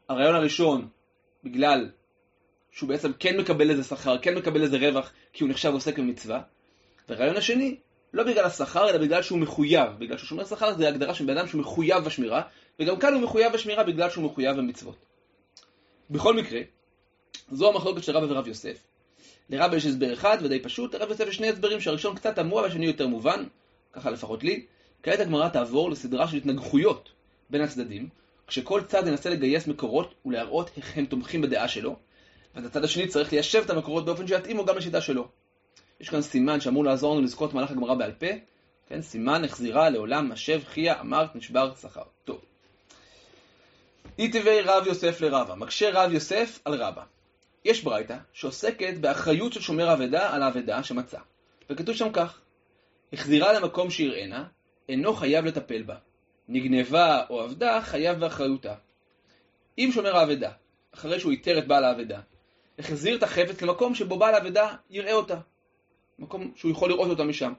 הרעיון 0.09 0.35
הראשון, 0.35 0.89
בגלל 1.45 1.91
שהוא 2.71 2.89
בעצם 2.89 3.13
כן 3.13 3.37
מקבל 3.37 3.71
איזה 3.71 3.85
שכר, 3.85 4.19
כן 4.19 4.35
מקבל 4.35 4.63
איזה 4.63 4.77
רווח, 4.77 5.13
כי 5.33 5.45
הוא 5.45 5.51
נחשב 5.51 5.73
עוסק 5.73 5.99
במצווה. 5.99 6.41
והרעיון 7.09 7.37
השני, 7.37 7.77
לא 8.13 8.23
בגלל 8.23 8.45
השכר, 8.45 8.91
אלא 8.91 8.99
בגלל 8.99 9.23
שהוא 9.23 9.39
מחויב. 9.39 9.91
בגלל 9.99 10.17
שהוא 10.17 10.29
שומר 10.29 10.45
שכר 10.45 10.75
זה 10.75 10.89
הגדרה 10.89 11.15
של 11.15 11.25
בן 11.25 11.39
אדם 11.39 11.47
שהוא 11.47 11.61
מחויב 11.61 12.05
בשמירה, 12.05 12.43
וגם 12.81 12.99
כאן 12.99 13.15
הוא 13.15 13.23
מחויב 13.23 13.53
בשמירה 13.53 13.85
בגלל 13.85 14.11
שהוא 14.11 14.25
מחויב 14.25 14.57
במצוות. 14.57 15.07
בכל 16.11 16.37
מקרה, 16.37 16.61
זו 17.53 17.69
המחלוקת 17.69 18.05
של 18.05 18.17
רבא 18.17 18.33
ורב 18.33 18.49
יוסף. 18.49 18.87
לרבא 19.51 19.77
יש 19.77 19.87
הסבר 19.87 20.13
אחד 20.13 20.39
ודי 20.43 20.61
פשוט, 20.61 20.95
לרב 20.95 21.11
יוסף 21.11 21.29
יש 21.29 21.37
שני 21.37 21.49
הסברים 21.49 21.81
שהראשון 21.81 22.17
קצת 22.17 22.37
תמוה 22.37 22.63
והשני 22.63 22.87
יותר 22.87 23.07
מובן, 23.07 23.45
ככה 23.93 24.11
לפחות 24.11 24.45
לי. 24.45 24.67
כעת 25.03 25.21
הגמרא 25.21 25.49
תעבור 25.49 25.91
לסדרה 25.91 26.29
של 26.29 26.37
התנגחויות 26.37 27.13
בין 27.51 27.61
הצדדים, 27.61 28.09
כשכל 28.47 28.83
צד 28.87 29.07
ינסה 29.07 29.31
לגייס 29.31 29.67
מקורות 29.67 30.15
ולהראות 30.27 30.71
איך 30.77 30.97
הם 30.97 31.07
תומכים 31.07 31.43
בדעה 31.43 31.69
שלו, 31.69 31.97
ואת 32.55 32.65
הצד 32.65 32.85
השני 32.85 33.09
צריך 33.09 33.33
ליישב 33.33 33.63
את 33.65 33.71
המקורות 33.71 34.05
באופן 34.05 34.27
שיתאימו 34.27 34.65
גם 34.65 34.77
לשיטה 34.77 35.01
שלו. 35.01 35.29
יש 36.01 36.09
כאן 36.09 36.23
סימן 36.23 36.61
שאמור 36.61 36.85
לעזור 36.85 37.15
לנו 37.15 37.23
לזכות 37.23 37.55
מהלך 37.55 37.71
הגמרא 37.71 37.95
בעל 37.95 38.13
פה, 38.13 38.27
כן, 38.87 39.03
סימן 39.03 39.45
החזירה 39.45 39.91
לעולם 39.91 40.33
השב 40.33 40.61
חיה 40.65 41.01
אמרת 41.01 41.37
נשבר 41.37 41.75
שכר. 41.75 42.03
טוב. 42.25 42.54
איתיבי 44.19 44.61
רב 44.61 44.87
יוסף 44.87 45.21
לרבה, 45.21 45.55
מקשה 45.55 45.91
רב 45.93 46.13
יוסף 46.13 46.59
על 46.65 46.83
רבה. 46.83 47.03
יש 47.65 47.85
ברייתא 47.85 48.17
שעוסקת 48.33 48.99
באחריות 49.01 49.53
של 49.53 49.61
שומר 49.61 49.93
אבדה 49.93 50.35
על 50.35 50.43
האבדה 50.43 50.83
שמצא, 50.83 51.19
וכתוב 51.71 51.97
שם 51.97 52.13
כך: 52.13 52.41
החזירה 53.13 53.53
למקום 53.53 53.91
שיראנה, 53.91 54.45
אינו 54.89 55.15
חייב 55.15 55.45
לטפל 55.45 55.83
בה. 55.83 55.97
נגנבה 56.49 57.23
או 57.31 57.41
עבדה, 57.41 57.81
חייב 57.83 58.19
באחריותה. 58.19 58.75
אם 59.79 59.91
שומר 59.95 60.17
האבדה, 60.17 60.51
אחרי 60.95 61.21
שהוא 61.21 61.33
איתר 61.33 61.59
את 61.59 61.67
בעל 61.67 61.85
האבדה, 61.85 62.21
החזיר 62.79 63.17
את 63.17 63.23
החפץ 63.23 63.63
למקום 63.63 63.95
שבו 63.95 64.19
בעל 64.19 64.35
האבדה 64.35 64.77
יראה 64.91 65.13
אותה. 65.13 65.37
מקום 66.19 66.53
שהוא 66.57 66.71
יכול 66.71 66.89
לראות 66.89 67.11
אותה 67.11 67.25
משם. 67.25 67.53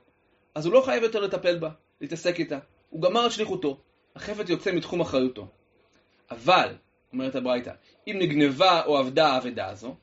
אז 0.56 0.66
הוא 0.66 0.74
לא 0.74 0.82
חייב 0.82 1.04
יותר 1.04 1.20
לטפל 1.20 1.58
בה, 1.58 1.70
להתעסק 2.02 2.40
איתה. 2.40 2.60
הוא 2.90 3.02
גמר 3.02 3.26
את 3.26 3.32
שליחותו. 3.32 3.80
החפץ 4.16 4.50
יוצא 4.50 4.72
מתחום 4.72 5.02
אחריותו. 5.02 5.48
אבל, 6.32 6.74
אומרת 7.14 7.36
הברייתא, 7.36 7.72
אם 8.08 8.16
נגנבה 8.20 8.86
או 8.86 8.98
עבדה 8.98 9.28
האבדה 9.28 9.68
הזו, 9.68 9.96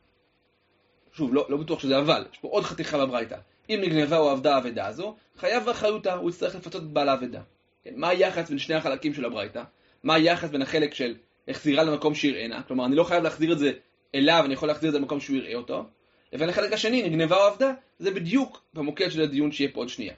שוב, 1.12 1.34
לא, 1.34 1.46
לא 1.48 1.56
בטוח 1.56 1.80
שזה 1.80 1.98
אבל, 1.98 2.24
יש 2.32 2.38
פה 2.38 2.48
עוד 2.48 2.64
חתיכה 2.64 3.06
בברייתא. 3.06 3.36
אם 3.70 3.78
נגנבה 3.82 4.18
או 4.18 4.30
עבדה 4.30 4.54
האבדה 4.54 4.86
הזו, 4.86 5.16
חייב 5.36 5.64
באחריותה, 5.64 6.14
הוא 6.14 6.30
יצטרך 6.30 6.54
לפצות 6.54 6.82
את 6.82 6.88
בעל 6.88 7.08
האבדה. 7.08 7.40
כן, 7.84 7.92
מה 7.96 8.08
היחס 8.08 8.48
בין 8.48 8.58
שני 8.58 8.74
החלקים 8.74 9.14
של 9.14 9.24
הברייתא? 9.24 9.62
מה 10.02 10.14
היחס 10.14 10.50
בין 10.50 10.62
החלק 10.62 10.94
של 10.94 11.14
החזירה 11.48 11.82
למקום 11.82 12.14
שיראנה, 12.14 12.62
כלומר 12.62 12.84
אני 12.84 12.96
לא 12.96 13.04
חייב 13.04 13.22
להחזיר 13.22 13.52
את 13.52 13.58
זה 13.58 13.72
אליו, 14.14 14.42
אני 14.44 14.54
יכול 14.54 14.68
להחזיר 14.68 14.88
את 14.88 14.92
זה 14.92 14.98
למקום 14.98 15.20
שהוא 15.20 15.36
יראה 15.36 15.54
אותו, 15.54 15.84
לבין 16.32 16.48
החלק 16.48 16.72
השני, 16.72 17.02
נגנבה 17.02 17.36
או 17.36 17.42
עבדה, 17.42 17.72
זה 17.98 18.10
בדיוק 18.10 18.62
במוקד 18.74 19.10
של 19.10 19.22
הדיון 19.22 19.52
שיהיה 19.52 19.70
פה 19.72 19.80
עוד 19.80 19.88
שנייה. 19.88 20.14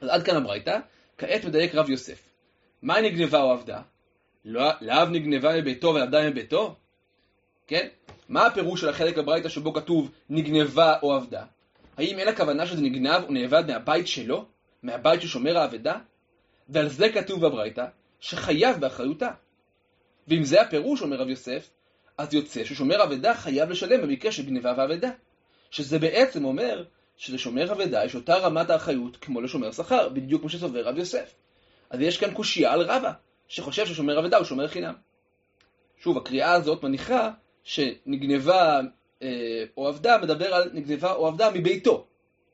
אז 0.00 0.08
עד 0.08 0.22
כאן 0.22 0.36
הברייתא, 0.36 0.78
כעת 1.18 1.44
מדייק 1.44 1.74
רב 1.74 1.90
יוסף. 1.90 2.22
מהי 2.82 3.10
נגנבה 3.10 3.42
או 3.42 3.50
עבדה? 3.50 3.82
לא, 4.48 4.70
לאו 4.80 5.04
נגנבה 5.04 5.56
מביתו 5.56 5.94
ועבדה 5.94 6.30
מביתו? 6.30 6.76
כן? 7.66 7.88
מה 8.28 8.46
הפירוש 8.46 8.80
של 8.80 8.88
החלק 8.88 9.18
בברייתא 9.18 9.48
שבו 9.48 9.72
כתוב 9.72 10.10
נגנבה 10.30 10.94
או 11.02 11.14
עבדה? 11.14 11.44
האם 11.96 12.18
אין 12.18 12.28
הכוונה 12.28 12.66
שזה 12.66 12.82
נגנב 12.82 13.22
או 13.24 13.32
נאבד 13.32 13.64
מהבית 13.66 14.08
שלו? 14.08 14.44
מהבית 14.82 15.22
ששומר 15.22 15.58
האבדה? 15.58 15.98
ועל 16.68 16.88
זה 16.88 17.08
כתוב 17.08 17.46
בברייתא, 17.46 17.86
שחייב 18.20 18.76
באחריותה. 18.80 19.30
ואם 20.28 20.44
זה 20.44 20.62
הפירוש, 20.62 21.02
אומר 21.02 21.16
רב 21.16 21.28
יוסף, 21.28 21.70
אז 22.18 22.34
יוצא 22.34 22.64
ששומר 22.64 23.02
אבדה 23.02 23.34
חייב 23.34 23.70
לשלם 23.70 24.02
במקרה 24.02 24.32
של 24.32 24.46
גניבה 24.46 24.74
ואבדה. 24.76 25.10
שזה 25.70 25.98
בעצם 25.98 26.44
אומר 26.44 26.84
שלשומר 27.16 27.72
אבדה 27.72 28.04
יש 28.04 28.14
אותה 28.14 28.36
רמת 28.36 28.70
האחריות 28.70 29.16
כמו 29.16 29.40
לשומר 29.40 29.72
שכר, 29.72 30.08
בדיוק 30.08 30.40
כמו 30.40 30.50
שסובר 30.50 30.88
רב 30.88 30.98
יוסף. 30.98 31.34
אז 31.90 32.00
יש 32.00 32.18
כאן 32.18 32.34
קושייה 32.34 32.72
על 32.72 32.82
רבה, 32.82 33.12
שחושב 33.48 33.86
ששומר 33.86 34.18
אבדה 34.18 34.36
הוא 34.36 34.44
שומר 34.44 34.68
חינם. 34.68 34.94
שוב, 35.98 36.16
הקריאה 36.16 36.52
הזאת 36.52 36.82
מניחה 36.82 37.30
שנגנבה 37.64 38.80
אה, 39.22 39.64
או 39.76 39.88
עבדה 39.88 40.18
מדבר 40.18 40.54
על 40.54 40.70
נגנבה 40.72 41.12
או 41.12 41.26
עבדה 41.26 41.50
מביתו. 41.50 42.06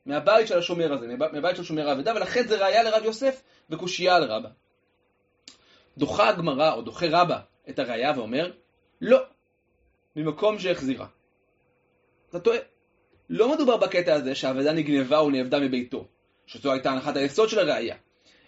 מהבית 0.05 0.47
של 0.47 0.57
השומר 0.57 0.93
הזה, 0.93 1.07
מהבית 1.07 1.55
של 1.55 1.63
שומר 1.63 1.89
האבדה, 1.89 2.13
ולכן 2.15 2.47
זה 2.47 2.65
ראיה 2.65 2.83
לרב 2.83 3.05
יוסף 3.05 3.41
וקושייה 3.69 4.15
על 4.15 4.23
רבא. 4.23 4.49
דוחה 5.97 6.29
הגמרא, 6.29 6.73
או 6.73 6.81
דוחה 6.81 7.05
רבא, 7.09 7.39
את 7.69 7.79
הראיה 7.79 8.13
ואומר, 8.15 8.51
לא, 9.01 9.19
ממקום 10.15 10.59
שהחזירה. 10.59 11.07
אתה 12.29 12.39
טועה. 12.39 12.57
לא 13.29 13.53
מדובר 13.53 13.77
בקטע 13.77 14.13
הזה 14.13 14.35
שהאבדה 14.35 14.73
נגנבה 14.73 15.17
או 15.19 15.29
נאבדה 15.29 15.59
מביתו, 15.59 16.07
שזו 16.45 16.71
הייתה 16.71 16.91
הנחת 16.91 17.15
היסוד 17.15 17.49
של 17.49 17.59
הראייה, 17.59 17.95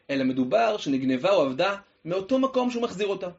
אלא 0.10 0.24
מדובר 0.24 0.78
שנגנבה 0.78 1.32
או 1.32 1.48
אבדה 1.48 1.76
מאותו 2.06 2.40
מקום 2.40 2.72
שהוא 2.72 2.84
מחזיר 2.84 3.08
אותה. 3.08 3.30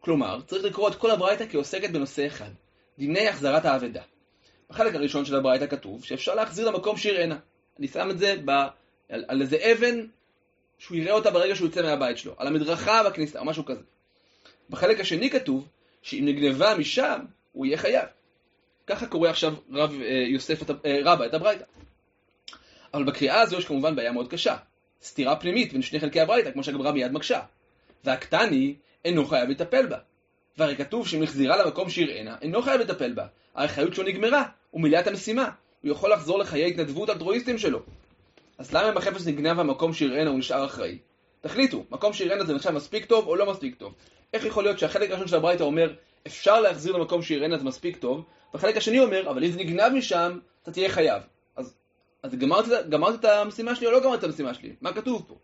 כלומר, 0.00 0.40
צריך 0.46 0.64
לקרוא 0.64 0.88
את 0.88 0.94
כל 0.94 1.10
הברייתא 1.10 1.44
כעוסקת 1.50 1.90
בנושא 1.90 2.26
אחד, 2.26 2.50
דיני 2.98 3.28
החזרת 3.28 3.64
האבדה. 3.64 4.02
בחלק 4.70 4.94
הראשון 4.94 5.24
של 5.24 5.36
הברייתא 5.36 5.66
כתוב 5.66 6.04
שאפשר 6.04 6.34
להחזיר 6.34 6.70
למקום 6.70 6.96
שיראנה. 6.96 7.38
אני 7.78 7.88
שם 7.88 8.10
את 8.10 8.18
זה 8.18 8.34
ב... 8.44 8.50
על, 9.08 9.24
על 9.28 9.40
איזה 9.40 9.56
אבן 9.72 10.06
שהוא 10.78 10.98
יראה 10.98 11.12
אותה 11.12 11.30
ברגע 11.30 11.56
שהוא 11.56 11.66
יוצא 11.68 11.82
מהבית 11.82 12.18
שלו, 12.18 12.34
על 12.38 12.46
המדרכה 12.46 13.10
בכניסה 13.10 13.38
או 13.38 13.44
משהו 13.44 13.64
כזה. 13.64 13.82
בחלק 14.70 15.00
השני 15.00 15.30
כתוב 15.30 15.68
שאם 16.02 16.22
נגנבה 16.26 16.74
משם, 16.74 17.20
הוא 17.52 17.66
יהיה 17.66 17.78
חייב. 17.78 18.08
ככה 18.86 19.06
קורא 19.06 19.28
עכשיו 19.28 19.54
רב 19.72 20.00
אה, 20.00 20.24
יוסף 20.28 20.70
אה, 20.70 20.98
רבא 21.04 21.26
את 21.26 21.34
הברייתא. 21.34 21.64
אבל 22.94 23.04
בקריאה 23.04 23.40
הזו 23.40 23.56
יש 23.56 23.64
כמובן 23.64 23.96
בעיה 23.96 24.12
מאוד 24.12 24.30
קשה. 24.30 24.56
סתירה 25.02 25.36
פנימית 25.36 25.72
בין 25.72 25.82
שני 25.82 26.00
חלקי 26.00 26.20
הברייתא, 26.20 26.50
כמו 26.50 26.64
שהגמרא 26.64 26.92
מיד 26.92 27.12
מקשה. 27.12 27.40
והקטני 28.06 28.74
אינו 29.04 29.26
חייב 29.26 29.50
לטפל 29.50 29.86
בה. 29.86 29.98
והרי 30.58 30.76
כתוב 30.76 31.08
שאם 31.08 31.22
החזירה 31.22 31.56
למקום 31.56 31.90
שיראנה, 31.90 32.36
אינו 32.42 32.62
חייב 32.62 32.80
לטפל 32.80 33.12
בה. 33.12 33.26
האחריות 33.54 33.94
שלו 33.94 34.04
נגמרה, 34.04 34.42
הוא 34.70 34.82
מילא 34.82 35.00
את 35.00 35.06
המשימה. 35.06 35.50
הוא 35.82 35.90
יכול 35.90 36.12
לחזור 36.12 36.38
לחיי 36.38 36.68
התנדבות 36.68 37.10
אלטרואיסטים 37.10 37.58
שלו. 37.58 37.80
אז 38.58 38.72
למה 38.72 38.88
אם 38.88 38.96
החפץ 38.96 39.26
נגנב 39.26 39.60
במקום 39.60 39.92
שיראנה 39.92 40.30
הוא 40.30 40.38
נשאר 40.38 40.64
אחראי? 40.64 40.98
תחליטו, 41.40 41.84
מקום 41.90 42.12
שיראנה 42.12 42.44
זה 42.44 42.54
נחשב 42.54 42.70
מספיק 42.70 43.04
טוב 43.04 43.26
או 43.26 43.36
לא 43.36 43.50
מספיק 43.50 43.74
טוב. 43.74 43.94
איך 44.34 44.44
יכול 44.44 44.64
להיות 44.64 44.78
שהחלק 44.78 45.10
הראשון 45.10 45.28
של 45.28 45.36
הברייתא 45.36 45.62
אומר 45.62 45.94
אפשר 46.26 46.60
להחזיר 46.60 46.96
למקום 46.96 47.22
שיראנה 47.22 47.58
זה 47.58 47.64
מספיק 47.64 47.96
טוב, 47.96 48.24
והחלק 48.54 48.76
השני 48.76 49.00
אומר 49.00 49.30
אבל 49.30 49.44
אם 49.44 49.50
זה 49.50 49.58
נגנב 49.58 49.92
משם 49.92 50.38
אתה 50.62 50.72
תהיה 50.72 50.88
חייב. 50.88 51.22
אז, 51.56 51.74
אז 52.22 52.34
גמרת, 52.34 52.88
גמרת 52.88 53.20
את 53.20 53.24
המשימה 53.24 53.74
שלי 53.74 53.86
או 53.86 53.92
לא 53.92 54.00
גמרת 54.00 54.18
את 54.18 54.24
המשימה 54.24 54.54
שלי? 54.54 54.72
מה 54.80 54.92
כתוב 54.92 55.24
פה? 55.28 55.38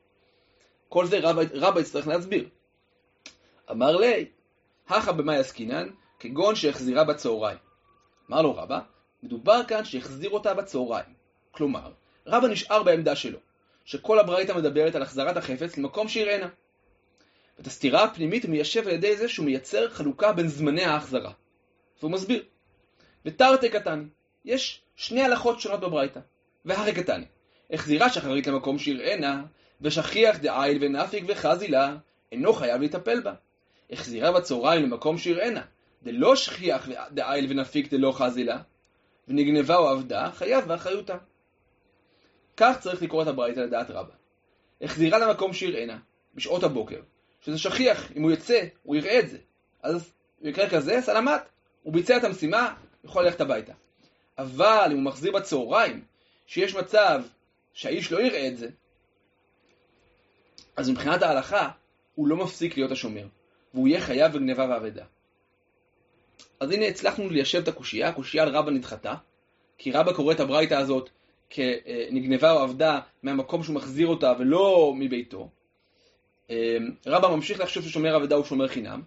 כל 0.92 1.06
זה 1.06 1.18
רבא, 1.22 1.42
רבא 1.54 1.80
יצטרך 1.80 2.06
להסביר. 2.06 2.48
אמר 3.70 3.96
לי, 3.96 4.24
הכה 4.88 5.12
במאי 5.12 5.36
עסקינן, 5.36 5.88
כגון 6.18 6.54
שהחזירה 6.54 7.04
בצהריים. 7.04 7.58
אמר 8.30 8.42
לו 8.42 8.56
רבא, 8.56 8.80
מדובר 9.22 9.60
כאן 9.68 9.84
שהחזיר 9.84 10.30
אותה 10.30 10.54
בצהריים. 10.54 11.14
כלומר, 11.50 11.92
רבא 12.26 12.48
נשאר 12.48 12.82
בעמדה 12.82 13.16
שלו, 13.16 13.38
שכל 13.84 14.18
הברייתא 14.18 14.52
מדברת 14.52 14.94
על 14.94 15.02
החזרת 15.02 15.36
החפץ 15.36 15.76
למקום 15.76 16.08
שיראנה. 16.08 16.48
ואת 17.58 17.66
הסתירה 17.66 18.04
הפנימית 18.04 18.44
הוא 18.44 18.50
מיישב 18.50 18.88
על 18.88 18.94
ידי 18.94 19.16
זה 19.16 19.28
שהוא 19.28 19.46
מייצר 19.46 19.88
חלוקה 19.90 20.32
בין 20.32 20.48
זמני 20.48 20.84
ההחזרה. 20.84 21.32
והוא 22.00 22.10
מסביר. 22.10 22.44
ותרתי 23.24 23.68
קטני, 23.68 24.04
יש 24.44 24.82
שני 24.96 25.22
הלכות 25.22 25.60
שונות 25.60 25.80
בברייתא. 25.80 26.20
והרי 26.64 26.92
קטני, 26.92 27.24
החזירה 27.70 28.10
שחרית 28.10 28.46
למקום 28.46 28.78
שיראנה, 28.78 29.42
ושכיח 29.82 30.38
דעיל 30.38 30.78
ונפיק 30.80 31.24
וחזילה, 31.28 31.96
אינו 32.32 32.52
חייב 32.52 32.82
לטפל 32.82 33.20
בה. 33.20 33.34
החזירה 33.90 34.32
בצהריים 34.32 34.82
למקום 34.82 35.18
שיראנה, 35.18 35.62
דלא 36.02 36.36
שכיח 36.36 36.88
דעיל 37.10 37.46
ונפיק 37.50 37.94
דלא 37.94 38.12
חזילה, 38.12 38.58
ונגנבה 39.28 39.76
או 39.76 39.88
עבדה, 39.88 40.30
חייב 40.34 40.64
באחריותה. 40.64 41.16
כך 42.56 42.78
צריך 42.80 43.02
לקרוא 43.02 43.22
את 43.22 43.26
הברייתא 43.26 43.60
לדעת 43.60 43.90
רבה. 43.90 44.14
החזירה 44.82 45.18
למקום 45.18 45.52
שיראנה, 45.52 45.98
בשעות 46.34 46.62
הבוקר, 46.62 47.00
שזה 47.40 47.58
שכיח, 47.58 48.12
אם 48.16 48.22
הוא 48.22 48.32
יצא, 48.32 48.64
הוא 48.82 48.96
יראה 48.96 49.18
את 49.18 49.30
זה. 49.30 49.38
אז 49.82 50.12
במקרה 50.40 50.70
כזה, 50.70 50.98
סלמת, 51.02 51.40
הוא 51.82 51.92
ביצע 51.92 52.16
את 52.16 52.24
המשימה, 52.24 52.74
יכול 53.04 53.24
ללכת 53.24 53.40
הביתה. 53.40 53.72
אבל 54.38 54.88
אם 54.90 54.96
הוא 54.96 55.02
מחזיר 55.02 55.32
בצהריים, 55.32 56.04
שיש 56.46 56.74
מצב 56.74 57.22
שהאיש 57.72 58.12
לא 58.12 58.20
יראה 58.20 58.48
את 58.48 58.56
זה, 58.56 58.68
אז 60.76 60.90
מבחינת 60.90 61.22
ההלכה, 61.22 61.68
הוא 62.14 62.28
לא 62.28 62.36
מפסיק 62.36 62.76
להיות 62.76 62.90
השומר, 62.90 63.26
והוא 63.74 63.88
יהיה 63.88 64.00
חייב 64.00 64.32
בגניבה 64.32 64.66
ואבדה. 64.70 65.04
אז 66.60 66.70
הנה 66.70 66.86
הצלחנו 66.86 67.30
ליישב 67.30 67.62
את 67.62 67.68
הקושייה, 67.68 68.08
הקושייה 68.08 68.42
על 68.42 68.56
רבא 68.56 68.70
נדחתה, 68.70 69.14
כי 69.78 69.92
רבא 69.92 70.12
קורא 70.12 70.34
את 70.34 70.40
הברייתא 70.40 70.74
הזאת 70.74 71.10
כנגנבה 71.50 72.52
או 72.52 72.64
אבדה 72.64 73.00
מהמקום 73.22 73.62
שהוא 73.62 73.74
מחזיר 73.74 74.06
אותה 74.06 74.32
ולא 74.38 74.92
מביתו. 74.96 75.48
אמ, 76.50 76.54
רבא 77.06 77.28
ממשיך 77.28 77.60
לחשוב 77.60 77.84
ששומר 77.84 78.16
אבדה 78.16 78.36
הוא 78.36 78.44
שומר 78.44 78.68
חינם, 78.68 79.02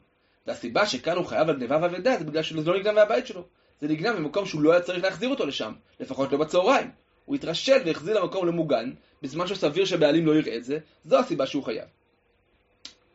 והסיבה 0.48 0.86
שכאן 0.86 1.18
הוא 1.18 1.26
חייב 1.26 1.50
על 1.50 1.56
גניבה 1.56 1.80
ואבדה 1.82 2.18
זה 2.18 2.26
בגלל 2.26 2.44
שזה 2.44 2.72
לא 2.72 2.80
נגנב 2.80 2.92
מהבית 2.92 3.28
שלו. 3.28 3.44
זה 3.82 3.88
נגנב 3.88 4.20
ממקום 4.20 4.46
שהוא 4.46 4.62
לא 4.62 4.72
היה 4.72 4.82
צריך 4.82 5.04
להחזיר 5.04 5.30
אותו 5.30 5.46
לשם, 5.46 5.74
לפחות 6.00 6.32
לא 6.32 6.38
בצהריים. 6.38 6.92
הוא 7.26 7.36
התרשל 7.36 7.78
והחזיר 7.86 8.20
למקום 8.20 8.48
למוגן, 8.48 8.94
בזמן 9.22 9.48
שסביר 9.48 9.86
שהבעלים 9.86 10.26
לא 10.26 10.36
יראה 10.36 10.56
את 10.58 10.64
זה, 10.64 10.80
זו 11.06 11.20
הסיבה 11.20 11.48
שהוא 11.48 11.64
חייב. 11.64 11.88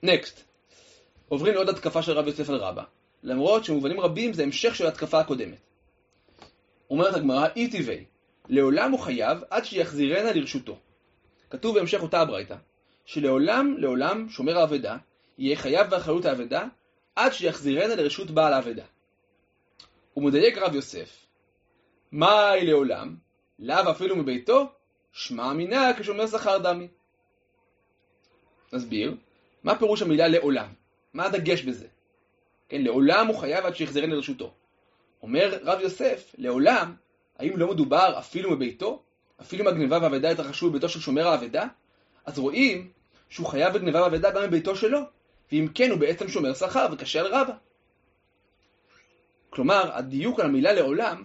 נקסט. 0.02 0.44
עוברים 1.28 1.54
לעוד 1.54 1.68
התקפה 1.68 2.02
של 2.02 2.12
רב 2.12 2.26
יוסף 2.26 2.50
על 2.50 2.56
רבא, 2.56 2.84
למרות 3.22 3.64
שמובנים 3.64 4.00
רבים 4.00 4.32
זה 4.32 4.42
המשך 4.42 4.74
של 4.74 4.86
התקפה 4.86 5.20
הקודמת. 5.20 5.58
אומרת 6.90 7.14
הגמרא, 7.14 7.48
אי 7.56 7.70
טבעי, 7.70 8.04
לעולם 8.48 8.92
הוא 8.92 9.00
חייב 9.00 9.38
עד 9.50 9.64
שיחזירנה 9.64 10.32
לרשותו. 10.32 10.78
כתוב 11.50 11.74
בהמשך 11.74 12.02
אותה 12.02 12.20
הברייתא, 12.20 12.56
שלעולם 13.04 13.74
לעולם 13.78 14.28
שומר 14.28 14.58
האבדה 14.58 14.96
יהיה 15.38 15.56
חייב 15.56 15.90
באחריות 15.90 16.24
האבדה 16.24 16.66
עד 17.16 17.32
שיחזירנה 17.32 17.94
לרשות 17.94 18.30
בעל 18.30 18.52
האבדה. 18.52 18.84
הוא 20.14 20.24
מדייק 20.24 20.58
רב 20.58 20.74
יוסף, 20.74 21.26
מהי 22.12 22.66
לעולם? 22.66 23.16
לאו 23.60 23.90
אפילו 23.90 24.16
מביתו? 24.16 24.72
שמע 25.12 25.52
מינה 25.52 25.90
כשומר 25.98 26.26
שכר 26.26 26.58
דמי. 26.58 26.88
נסביר, 28.72 29.14
מה 29.64 29.78
פירוש 29.78 30.02
המילה 30.02 30.28
לעולם? 30.28 30.68
מה 31.14 31.24
הדגש 31.26 31.62
בזה? 31.62 31.86
כן, 32.68 32.82
לעולם 32.82 33.26
הוא 33.26 33.36
חייב 33.36 33.66
עד 33.66 33.76
שיחזרנה 33.76 34.14
לרשותו. 34.14 34.52
אומר 35.22 35.58
רב 35.62 35.80
יוסף, 35.80 36.34
לעולם, 36.38 36.94
האם 37.38 37.56
לא 37.56 37.70
מדובר 37.70 38.18
אפילו 38.18 38.50
מביתו? 38.50 39.02
אפילו 39.40 39.62
אם 39.62 39.68
הגניבה 39.68 39.98
והאבדה 39.98 40.30
התרחשו 40.30 40.70
בביתו 40.70 40.88
של 40.88 41.00
שומר 41.00 41.28
האבדה? 41.28 41.66
אז 42.26 42.38
רואים 42.38 42.90
שהוא 43.28 43.46
חייב 43.46 43.74
בגניבה 43.74 44.02
ואבדה 44.02 44.30
גם 44.30 44.42
בביתו 44.42 44.76
שלו, 44.76 45.00
ואם 45.52 45.68
כן 45.74 45.90
הוא 45.90 45.98
בעצם 45.98 46.28
שומר 46.28 46.54
שכר 46.54 46.86
וקשה 46.92 47.20
על 47.20 47.26
רבה. 47.26 47.54
כלומר, 49.50 49.96
הדיוק 49.96 50.40
על 50.40 50.46
המילה 50.46 50.72
לעולם 50.72 51.24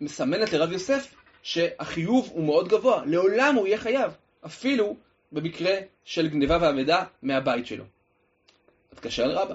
מסמנת 0.00 0.52
לרב 0.52 0.72
יוסף 0.72 1.14
שהחיוב 1.42 2.30
הוא 2.32 2.44
מאוד 2.44 2.68
גבוה, 2.68 3.02
לעולם 3.06 3.54
הוא 3.54 3.66
יהיה 3.66 3.78
חייב, 3.78 4.12
אפילו 4.46 4.96
במקרה 5.32 5.74
של 6.04 6.28
גניבה 6.28 6.58
ואבדה 6.60 7.04
מהבית 7.22 7.66
שלו. 7.66 7.84
אז 8.92 8.98
קשה 8.98 9.24
על 9.24 9.30
רבה. 9.30 9.54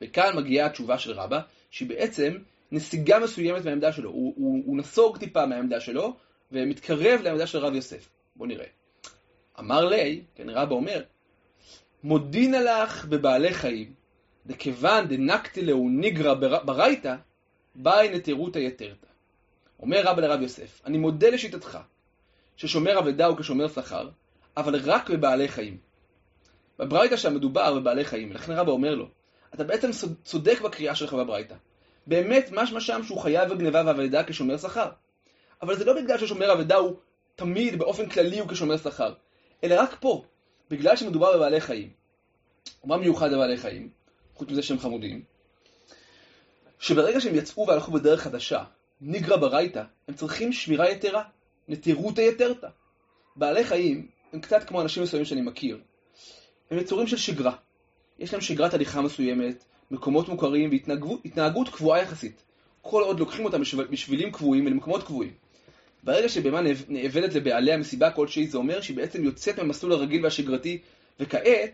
וכאן 0.00 0.36
מגיעה 0.36 0.66
התשובה 0.66 0.98
של 0.98 1.12
רבה, 1.12 1.40
שהיא 1.70 1.88
בעצם 1.88 2.38
נסיגה 2.72 3.18
מסוימת 3.18 3.64
מהעמדה 3.64 3.92
שלו. 3.92 4.10
הוא, 4.10 4.34
הוא, 4.36 4.62
הוא 4.66 4.76
נסוג 4.76 5.18
טיפה 5.18 5.46
מהעמדה 5.46 5.80
שלו, 5.80 6.16
ומתקרב 6.52 7.20
לעמדה 7.22 7.46
של 7.46 7.58
רב 7.58 7.74
יוסף. 7.74 8.08
בואו 8.36 8.48
נראה. 8.48 8.66
אמר 9.58 9.84
לי, 9.84 10.22
כן, 10.34 10.50
רבא 10.50 10.74
אומר, 10.74 11.02
מודינה 12.02 12.60
לך 12.60 13.04
בבעלי 13.04 13.54
חיים, 13.54 13.92
דכיוון 14.46 15.08
דנקתי 15.08 15.62
לאו 15.62 15.88
ניגרא 15.88 16.34
ברייתא, 16.64 17.14
באי 17.74 18.08
נטירותא 18.08 18.58
יתרתא. 18.58 19.07
אומר 19.82 20.02
רבא 20.04 20.22
לרב 20.22 20.42
יוסף, 20.42 20.80
אני 20.86 20.98
מודה 20.98 21.30
לשיטתך, 21.30 21.78
ששומר 22.56 22.98
אבדה 22.98 23.26
הוא 23.26 23.36
כשומר 23.36 23.68
שכר, 23.68 24.08
אבל 24.56 24.80
רק 24.84 25.10
בבעלי 25.10 25.48
חיים. 25.48 25.78
בברייתא 26.78 27.16
שם 27.16 27.34
מדובר 27.34 27.74
בבעלי 27.74 28.04
חיים, 28.04 28.32
לכן 28.32 28.52
רבא 28.52 28.70
אומר 28.70 28.94
לו, 28.94 29.08
אתה 29.54 29.64
בעצם 29.64 29.90
צודק 30.24 30.60
בקריאה 30.60 30.94
שלך 30.94 31.14
בברייתא. 31.14 31.54
באמת 32.06 32.48
משמע 32.52 32.80
שם 32.80 33.02
שהוא 33.04 33.20
חייב 33.20 33.48
בגניבה 33.48 33.82
ואבדה 33.86 34.24
כשומר 34.24 34.58
שכר. 34.58 34.90
אבל 35.62 35.76
זה 35.76 35.84
לא 35.84 35.92
בגלל 35.92 36.18
ששומר 36.18 36.52
אבדה 36.52 36.76
הוא 36.76 36.96
תמיד 37.36 37.78
באופן 37.78 38.08
כללי 38.08 38.38
הוא 38.38 38.48
כשומר 38.48 38.76
שכר, 38.76 39.14
אלא 39.64 39.82
רק 39.82 39.96
פה, 40.00 40.24
בגלל 40.70 40.96
שמדובר 40.96 41.36
בבעלי 41.36 41.60
חיים. 41.60 41.90
ומה 42.84 42.96
מיוחד 42.96 43.32
בבעלי 43.32 43.56
חיים? 43.56 43.90
חוץ 44.34 44.48
מזה 44.50 44.62
שהם 44.62 44.78
חמודים. 44.78 45.22
שברגע 46.78 47.20
שהם 47.20 47.34
יצאו 47.34 47.66
והלכו 47.66 47.92
בדרך 47.92 48.20
חדשה, 48.20 48.64
ניגרא 49.00 49.36
ברייתא, 49.36 49.82
הם 50.08 50.14
צריכים 50.14 50.52
שמירה 50.52 50.90
יתרה, 50.90 51.22
נטירותא 51.68 52.20
יתרתא. 52.20 52.68
בעלי 53.36 53.64
חיים 53.64 54.06
הם 54.32 54.40
קצת 54.40 54.64
כמו 54.64 54.80
אנשים 54.80 55.02
מסוימים 55.02 55.24
שאני 55.24 55.40
מכיר. 55.40 55.78
הם 56.70 56.78
יצורים 56.78 57.06
של 57.06 57.16
שגרה. 57.16 57.52
יש 58.18 58.32
להם 58.32 58.40
שגרת 58.40 58.74
הליכה 58.74 59.00
מסוימת, 59.00 59.64
מקומות 59.90 60.28
מוכרים 60.28 60.70
והתנהגות 60.70 61.68
קבועה 61.68 62.02
יחסית. 62.02 62.42
כל 62.82 63.02
עוד 63.02 63.20
לוקחים 63.20 63.44
אותם 63.44 63.60
בשבילים 63.90 64.32
קבועים 64.32 64.66
ולמקומות 64.66 65.02
קבועים. 65.02 65.32
ברגע 66.02 66.28
שבהמה 66.28 66.60
נאבדת 66.88 67.34
לבעליה 67.34 67.76
מסיבה 67.76 68.10
כלשהי, 68.10 68.46
זה 68.46 68.58
אומר 68.58 68.80
שהיא 68.80 68.96
בעצם 68.96 69.24
יוצאת 69.24 69.58
מהמסלול 69.58 69.92
הרגיל 69.92 70.24
והשגרתי, 70.24 70.78
וכעת, 71.20 71.70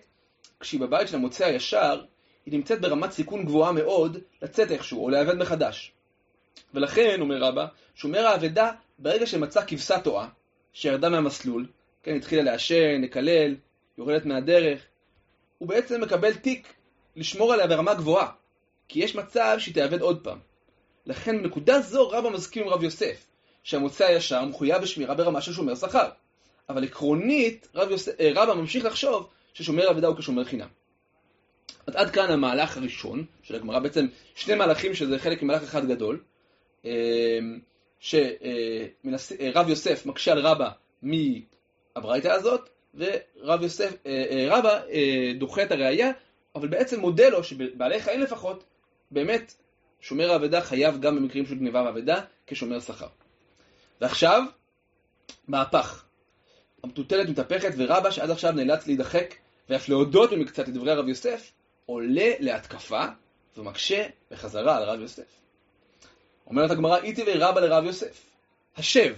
כשהיא 0.60 0.80
בבית 0.80 1.08
של 1.08 1.16
המוצא 1.16 1.44
הישר, 1.44 2.04
היא 2.46 2.54
נמצאת 2.54 2.80
ברמת 2.80 3.12
סיכון 3.12 3.44
גבוהה 3.44 3.72
מאוד 3.72 4.18
לצאת 4.42 4.70
איכשהו, 4.70 5.04
או 5.04 5.10
להיאבד 5.10 5.34
מחדש. 5.34 5.92
ולכן, 6.74 7.20
אומר 7.20 7.38
רבא, 7.38 7.66
שומר 7.94 8.26
האבדה, 8.26 8.70
ברגע 8.98 9.26
שמצא 9.26 9.60
כבשה 9.66 10.00
טועה, 10.00 10.28
שירדה 10.72 11.08
מהמסלול, 11.08 11.66
כן, 12.02 12.16
התחילה 12.16 12.42
לעשן, 12.42 13.00
לקלל, 13.02 13.54
יורדת 13.98 14.24
מהדרך, 14.24 14.80
הוא 15.58 15.68
בעצם 15.68 16.00
מקבל 16.00 16.34
תיק 16.34 16.74
לשמור 17.16 17.52
עליה 17.52 17.66
ברמה 17.66 17.94
גבוהה, 17.94 18.30
כי 18.88 19.04
יש 19.04 19.14
מצב 19.14 19.56
שהיא 19.58 19.74
תאבד 19.74 20.00
עוד 20.00 20.24
פעם. 20.24 20.38
לכן 21.06 21.42
בנקודה 21.42 21.80
זו 21.80 22.08
רבא 22.08 22.30
מסכים 22.30 22.62
עם 22.62 22.68
רב 22.68 22.82
יוסף, 22.82 23.26
שהמוצא 23.62 24.04
הישר 24.04 24.44
מחויב 24.44 24.82
בשמירה 24.82 25.14
ברמה 25.14 25.40
של 25.40 25.52
שומר 25.52 25.74
שכר. 25.74 26.08
אבל 26.68 26.84
עקרונית, 26.84 27.68
רב 27.74 27.90
יוסף, 27.90 28.20
אה, 28.20 28.30
רבא 28.34 28.54
ממשיך 28.54 28.84
לחשוב 28.84 29.28
ששומר 29.54 29.90
אבדה 29.90 30.06
הוא 30.06 30.16
כשומר 30.16 30.44
חינם. 30.44 30.68
עד 31.86 32.10
כאן 32.10 32.30
המהלך 32.30 32.76
הראשון 32.76 33.24
של 33.42 33.54
הגמרא, 33.54 33.78
בעצם 33.78 34.06
שני 34.34 34.54
מהלכים 34.54 34.94
שזה 34.94 35.18
חלק 35.18 35.42
ממהלך 35.42 35.62
אחד 35.62 35.88
גדול, 35.88 36.20
שרב 38.00 39.68
יוסף 39.68 40.06
מקשה 40.06 40.32
על 40.32 40.38
רבא 40.38 40.70
מהברייתא 41.02 42.28
הזאת, 42.28 42.68
ורב 42.94 43.62
יוסף, 43.62 43.94
אה, 44.06 44.46
רבא 44.48 44.80
דוחה 45.38 45.62
את 45.62 45.72
הראייה, 45.72 46.10
אבל 46.54 46.68
בעצם 46.68 47.00
מודה 47.00 47.28
לו 47.28 47.44
שבעלי 47.44 48.00
חיים 48.00 48.20
לפחות, 48.20 48.64
באמת 49.10 49.54
שומר 50.00 50.32
האבדה 50.32 50.60
חייב 50.60 51.00
גם 51.00 51.16
במקרים 51.16 51.46
של 51.46 51.54
גניבה 51.54 51.82
ואבדה 51.82 52.20
כשומר 52.46 52.80
שכר. 52.80 53.06
ועכשיו, 54.00 54.42
מהפך. 55.48 56.04
המטוטלת 56.82 57.28
מתהפכת 57.28 57.70
ורבא 57.76 58.10
שעד 58.10 58.30
עכשיו 58.30 58.52
נאלץ 58.52 58.86
להידחק 58.86 59.34
ואף 59.68 59.88
להודות 59.88 60.30
במקצת 60.30 60.68
לדברי 60.68 60.92
הרב 60.92 61.08
יוסף, 61.08 61.52
עולה 61.86 62.30
להתקפה 62.40 63.04
ומקשה 63.56 64.06
בחזרה 64.30 64.76
על 64.76 64.82
רב 64.82 65.00
יוסף. 65.00 65.43
אומרת 66.46 66.70
הגמרא, 66.70 66.96
איתי 66.96 67.24
ורבא 67.26 67.60
לרב 67.60 67.84
יוסף, 67.84 68.22
השב, 68.76 69.14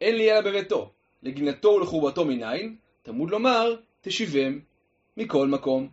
אין 0.00 0.16
לי 0.16 0.32
אלא 0.32 0.40
בביתו, 0.40 0.90
לגינתו 1.22 1.68
ולחורבתו 1.68 2.24
מניין, 2.24 2.76
תמוד 3.02 3.30
לומר, 3.30 3.76
תשיבם 4.00 4.58
מכל 5.16 5.48
מקום. 5.48 5.88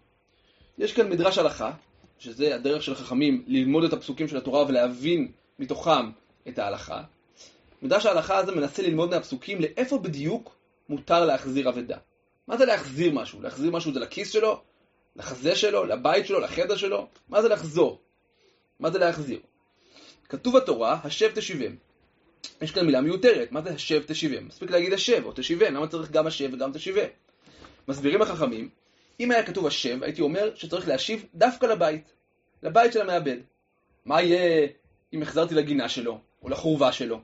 יש 0.77 0.93
כאן 0.93 1.09
מדרש 1.09 1.38
הלכה, 1.38 1.71
שזה 2.19 2.55
הדרך 2.55 2.83
של 2.83 2.91
החכמים 2.91 3.43
ללמוד 3.47 3.83
את 3.83 3.93
הפסוקים 3.93 4.27
של 4.27 4.38
התורה 4.38 4.65
ולהבין 4.67 5.31
מתוכם 5.59 6.12
את 6.47 6.59
ההלכה. 6.59 7.03
מדרש 7.81 8.05
ההלכה 8.05 8.38
הזה 8.38 8.51
מנסה 8.51 8.83
ללמוד 8.83 9.09
מהפסוקים 9.09 9.62
לאיפה 9.62 9.97
בדיוק 9.97 10.55
מותר 10.89 11.25
להחזיר 11.25 11.69
אבדה. 11.69 11.97
מה 12.47 12.57
זה 12.57 12.65
להחזיר 12.65 13.13
משהו? 13.13 13.41
להחזיר 13.41 13.71
משהו 13.71 13.93
זה 13.93 14.00
לכיס 14.00 14.31
שלו? 14.31 14.62
לחזה 15.15 15.55
שלו? 15.55 15.86
לבית 15.86 16.25
שלו? 16.25 16.39
לחדר 16.39 16.77
שלו? 16.77 17.07
מה 17.29 17.41
זה 17.41 17.50
לחזור? 17.50 18.01
מה 18.79 18.91
זה 18.91 19.00
להחזיר? 19.00 19.39
כתוב 20.29 20.57
בתורה, 20.57 21.00
השב 21.03 21.31
תשיבם. 21.36 21.75
יש 22.61 22.72
כאן 22.72 22.85
מילה 22.85 23.01
מיותרת, 23.01 23.51
מה 23.51 23.61
זה 23.61 23.70
השב 23.70 24.03
תשיבם? 24.07 24.48
מספיק 24.48 24.72
להגיד 24.72 24.94
השב 24.94 25.25
או 25.25 25.31
תשיבם, 25.35 25.74
למה 25.74 25.87
צריך 25.87 26.11
גם 26.11 26.27
השב 26.27 26.50
וגם 26.53 26.74
תשיבם? 26.74 27.07
מסבירים 27.87 28.22
החכמים, 28.22 28.70
אם 29.20 29.31
היה 29.31 29.44
כתוב 29.44 29.68
השב, 29.68 30.03
הייתי 30.03 30.22
אומר 30.22 30.51
שצריך 30.55 30.87
להשיב 30.87 31.25
דווקא 31.35 31.66
לבית, 31.66 32.13
לבית 32.63 32.94
של 32.94 33.01
המעבד. 33.01 33.37
מה 34.05 34.22
יהיה 34.22 34.68
אם 35.13 35.22
החזרתי 35.22 35.55
לגינה 35.55 35.90
שלו, 35.90 36.20
או 36.44 36.50
לחורבה 36.50 36.92
שלו? 36.92 37.22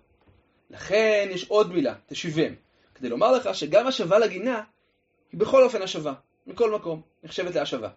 לכן 0.70 1.30
יש 1.32 1.50
עוד 1.50 1.74
מילה, 1.74 1.96
תשיבם, 2.08 2.54
כדי 2.96 3.10
לומר 3.10 3.32
לך 3.32 3.56
שגם 3.56 3.88
השבה 3.88 4.20
לגינה 4.20 4.64
היא 5.32 5.40
בכל 5.40 5.64
אופן 5.64 5.82
השבה, 5.82 6.14
מכל 6.48 6.72
מקום, 6.72 7.02
נחשבת 7.24 7.56
להשבה. 7.56 7.90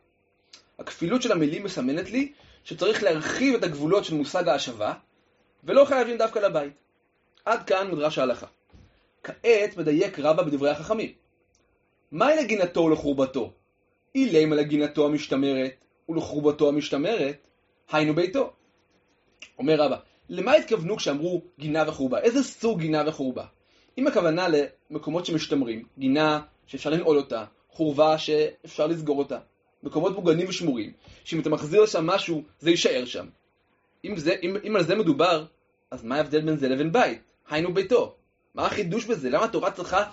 הכפילות 0.78 1.22
של 1.22 1.32
המילים 1.32 1.64
מסמנת 1.64 2.10
לי 2.10 2.32
שצריך 2.66 3.02
להרחיב 3.02 3.54
את 3.54 3.64
הגבולות 3.64 4.04
של 4.04 4.14
מושג 4.14 4.48
ההשבה, 4.48 4.94
ולא 5.64 5.84
חייבים 5.84 6.18
דווקא 6.18 6.38
לבית. 6.38 6.72
עד 7.44 7.66
כאן 7.66 7.90
מדרש 7.90 8.18
ההלכה. 8.18 8.46
כעת 9.22 9.76
מדייק 9.76 10.18
רבא 10.18 10.42
בדברי 10.42 10.70
החכמים. 10.70 11.12
מהי 12.12 12.36
לגינתו 12.36 12.80
ולחורבתו? 12.80 13.52
אילמה 14.14 14.56
לגינתו 14.56 15.06
המשתמרת 15.06 15.74
ולחורבתו 16.08 16.68
המשתמרת, 16.68 17.46
היינו 17.92 18.14
ביתו. 18.14 18.52
אומר 19.58 19.80
רבא, 19.80 19.96
למה 20.28 20.52
התכוונו 20.52 20.96
כשאמרו 20.96 21.42
גינה 21.58 21.84
וחורבה? 21.86 22.20
איזה 22.20 22.42
סוג 22.42 22.80
גינה 22.80 23.02
וחורבה? 23.06 23.44
אם 23.98 24.06
הכוונה 24.06 24.46
למקומות 24.90 25.26
שמשתמרים, 25.26 25.84
גינה 25.98 26.40
שאפשר 26.66 26.90
לנעול 26.90 27.16
אותה, 27.16 27.44
חורבה 27.70 28.18
שאפשר 28.18 28.86
לסגור 28.86 29.18
אותה, 29.18 29.38
מקומות 29.86 30.14
מוגנים 30.14 30.48
ושמורים, 30.48 30.92
שאם 31.24 31.40
אתה 31.40 31.50
מחזיר 31.50 31.82
לשם 31.82 32.06
משהו, 32.06 32.42
זה 32.60 32.70
יישאר 32.70 33.04
שם. 33.04 33.26
אם, 34.04 34.16
זה, 34.16 34.34
אם, 34.42 34.56
אם 34.66 34.76
על 34.76 34.84
זה 34.84 34.94
מדובר, 34.94 35.44
אז 35.90 36.04
מה 36.04 36.16
ההבדל 36.16 36.40
בין 36.40 36.56
זה 36.56 36.68
לבין 36.68 36.92
בית? 36.92 37.20
היינו 37.50 37.74
ביתו. 37.74 38.14
מה 38.54 38.66
החידוש 38.66 39.04
בזה? 39.04 39.30
למה 39.30 39.44
התורה 39.44 39.70
צריכה 39.70 40.04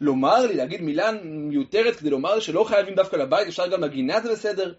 לומר 0.00 0.46
לי, 0.46 0.54
להגיד 0.54 0.82
מילה 0.82 1.12
מיותרת 1.22 1.96
כדי 1.96 2.10
לומר 2.10 2.34
לי 2.34 2.40
שלא 2.40 2.64
חייבים 2.64 2.94
דווקא 2.94 3.16
לבית, 3.16 3.48
אפשר 3.48 3.66
גם 3.66 3.80
לגינה 3.80 4.20
זה 4.20 4.32
בסדר? 4.32 4.74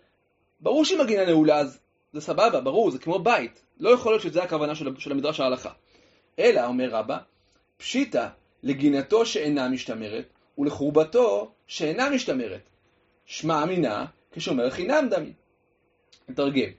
ברור 0.60 0.86
שאם 0.86 1.02
הגינה 1.02 1.26
נעולה 1.26 1.58
אז 1.58 1.80
זה 2.14 2.22
סבבה, 2.22 2.62
ברור, 2.62 2.92
זה 2.92 3.00
כמו 3.00 3.20
בית. 3.20 3.62
לא 3.80 3.90
יכול 3.90 4.12
להיות 4.12 4.22
שזה 4.22 4.44
הכוונה 4.44 4.76
של, 4.76 4.90
של 4.98 5.12
המדרש 5.12 5.40
ההלכה. 5.40 5.70
אלא, 6.40 6.66
אומר 6.66 6.90
רבא, 6.90 7.18
פשיטא 7.78 8.28
לגינתו 8.64 9.26
שאינה 9.26 9.70
משתמרת 9.70 10.26
ולחורבתו 10.58 11.52
שאינה 11.68 12.10
משתמרת. 12.10 12.70
שמע 13.26 13.64
אמינה 13.64 14.06
כשומר 14.32 14.70
חינם 14.70 15.08
דמי. 15.10 15.34
נתרגם. 16.30 16.70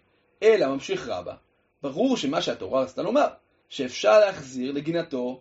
אלא, 0.42 0.66
ממשיך 0.66 1.08
רבא, 1.08 1.34
ברור 1.82 2.16
שמה 2.16 2.42
שהתורה 2.42 2.82
רצתה 2.82 3.02
לומר, 3.02 3.26
שאפשר 3.68 4.20
להחזיר 4.20 4.72
לגינתו 4.72 5.40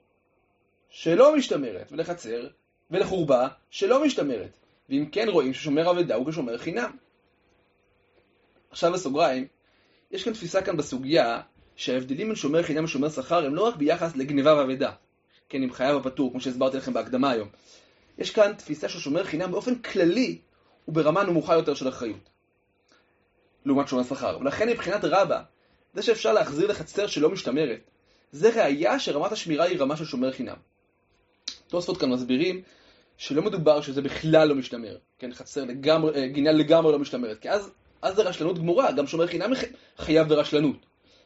שלא 0.90 1.36
משתמרת, 1.36 1.92
ולחצר 1.92 2.48
ולחורבה 2.92 3.48
שלא 3.70 4.06
משתמרת. 4.06 4.58
ואם 4.90 5.06
כן 5.12 5.30
רואים 5.30 5.54
ששומר 5.54 5.92
אבדה 5.92 6.16
הוא 6.16 6.32
כשומר 6.32 6.58
חינם. 6.58 6.92
עכשיו 8.72 8.94
בסוגריים, 8.94 9.48
יש 10.12 10.24
כאן 10.24 10.34
תפיסה 10.34 10.62
כאן 10.62 10.78
בסוגיה 10.78 11.42
שההבדלים 11.76 12.28
בין 12.28 12.36
שומר 12.36 12.64
חינם 12.64 12.84
ושומר 12.84 13.10
שכר 13.10 13.46
הם 13.46 13.56
לא 13.56 13.62
רק 13.68 13.76
ביחס 13.76 14.16
לגניבה 14.16 14.56
ואבדה, 14.56 14.92
כן, 15.50 15.64
עם 15.64 15.74
חייו 15.74 15.98
הפטור, 15.98 16.32
כמו 16.32 16.42
שהסברתי 16.42 16.78
לכם 16.78 16.94
בהקדמה 16.94 17.32
היום. 17.32 17.50
יש 18.18 18.32
כאן 18.32 18.54
תפיסה 18.54 18.90
של 18.90 19.00
שומר 19.00 19.24
חינם 19.24 19.52
באופן 19.52 19.76
כללי 19.76 20.40
וברמה 20.90 21.24
נמוכה 21.24 21.56
יותר 21.56 21.74
של 21.74 21.90
אחריות, 21.90 22.30
לעומת 23.66 23.88
שומר 23.88 24.04
שכר. 24.04 24.38
ולכן 24.42 24.70
מבחינת 24.70 25.04
רבה, 25.04 25.42
זה 25.94 26.02
שאפשר 26.02 26.34
להחזיר 26.34 26.68
לחצר 26.68 27.08
שלא 27.08 27.30
משתמרת, 27.30 27.80
זה 28.32 28.50
ראייה 28.64 29.00
שרמת 29.00 29.32
השמירה 29.32 29.66
היא 29.66 29.80
רמה 29.80 29.98
של 29.98 30.06
שומר 30.06 30.32
חינם. 30.32 30.56
תוספות 31.68 31.98
כאן 31.98 32.10
מסבירים 32.10 32.62
שלא 33.18 33.42
מדובר 33.42 33.82
שזה 33.82 34.02
בכלל 34.02 34.48
לא 34.48 34.56
משתמר, 34.56 34.98
כן, 35.20 35.34
חצר 35.34 35.64
לגמרי, 35.64 36.16
אה, 36.16 36.28
גינה 36.28 36.52
לגמרי 36.52 36.92
לא 36.92 37.00
משתמרת, 37.00 37.40
כי 37.40 37.50
אז, 37.50 37.72
אז 38.02 38.16
זה 38.16 38.22
רשלנות 38.22 38.58
גמורה, 38.60 38.92
גם 38.92 39.08
שומר 39.08 39.28
חינם 39.28 39.52
חייב 39.98 40.28
ברשלנות. 40.28 40.86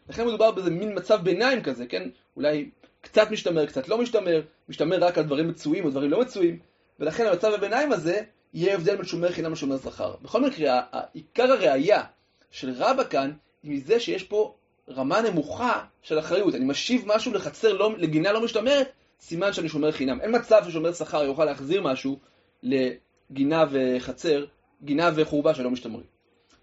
לכן 0.10 0.28
מדובר 0.28 0.52
באיזה 0.52 0.70
מין 0.70 0.98
מצב 0.98 1.20
ביניים 1.24 1.64
כזה, 1.64 1.86
כן, 1.86 2.10
אולי 2.36 2.70
קצת 3.02 3.32
משתמר, 3.32 3.66
קצת 3.66 3.88
לא 3.88 3.98
משתמר, 3.98 4.42
משתמר 4.70 5.04
רק 5.04 5.18
על 5.18 5.24
דברים 5.24 5.48
מצויים 5.48 5.86
או 5.86 5.90
דברים 5.90 6.12
לא 6.12 6.22
מצויים, 6.22 6.60
ולכן 7.00 7.26
המצב 7.26 7.54
הביניים 7.54 7.92
הזה 7.92 8.22
יהיה 8.54 8.76
הבדל 8.76 8.96
בין 8.96 9.06
שומר 9.06 9.32
חינם 9.32 9.52
לשומר 9.52 9.78
שכר. 9.78 10.16
בכל 10.22 10.42
מקרה, 10.42 10.82
עיקר 11.14 11.52
הראייה 11.52 12.04
של 12.52 12.72
רבא 12.78 13.04
כאן 13.04 13.32
היא 13.64 13.72
מזה 13.72 14.00
שיש 14.00 14.24
פה 14.24 14.56
רמה 14.90 15.22
נמוכה 15.22 15.86
של 16.02 16.20
אחריות. 16.20 16.56
אני 16.56 16.66
משיב 16.66 17.04
משהו 17.06 17.34
לחצר, 17.34 17.74
לא, 17.74 17.98
לגינה 17.98 18.32
לא 18.32 18.42
משתמרת, 18.42 18.92
סימן 19.22 19.54
שאני 19.54 19.70
שומר 19.70 19.92
חינם. 19.92 20.22
אין 20.22 20.36
מצב 20.36 20.62
ששומר 20.70 20.94
שכר 20.94 21.24
יוכל 21.24 21.46
להחזיר 21.46 21.82
משהו 21.82 22.20
לגינה 22.64 23.66
וחצר, 23.72 24.46
גינה 24.84 25.10
וחורבה 25.16 25.56
שלא 25.56 25.72
משתמרים. 25.72 26.06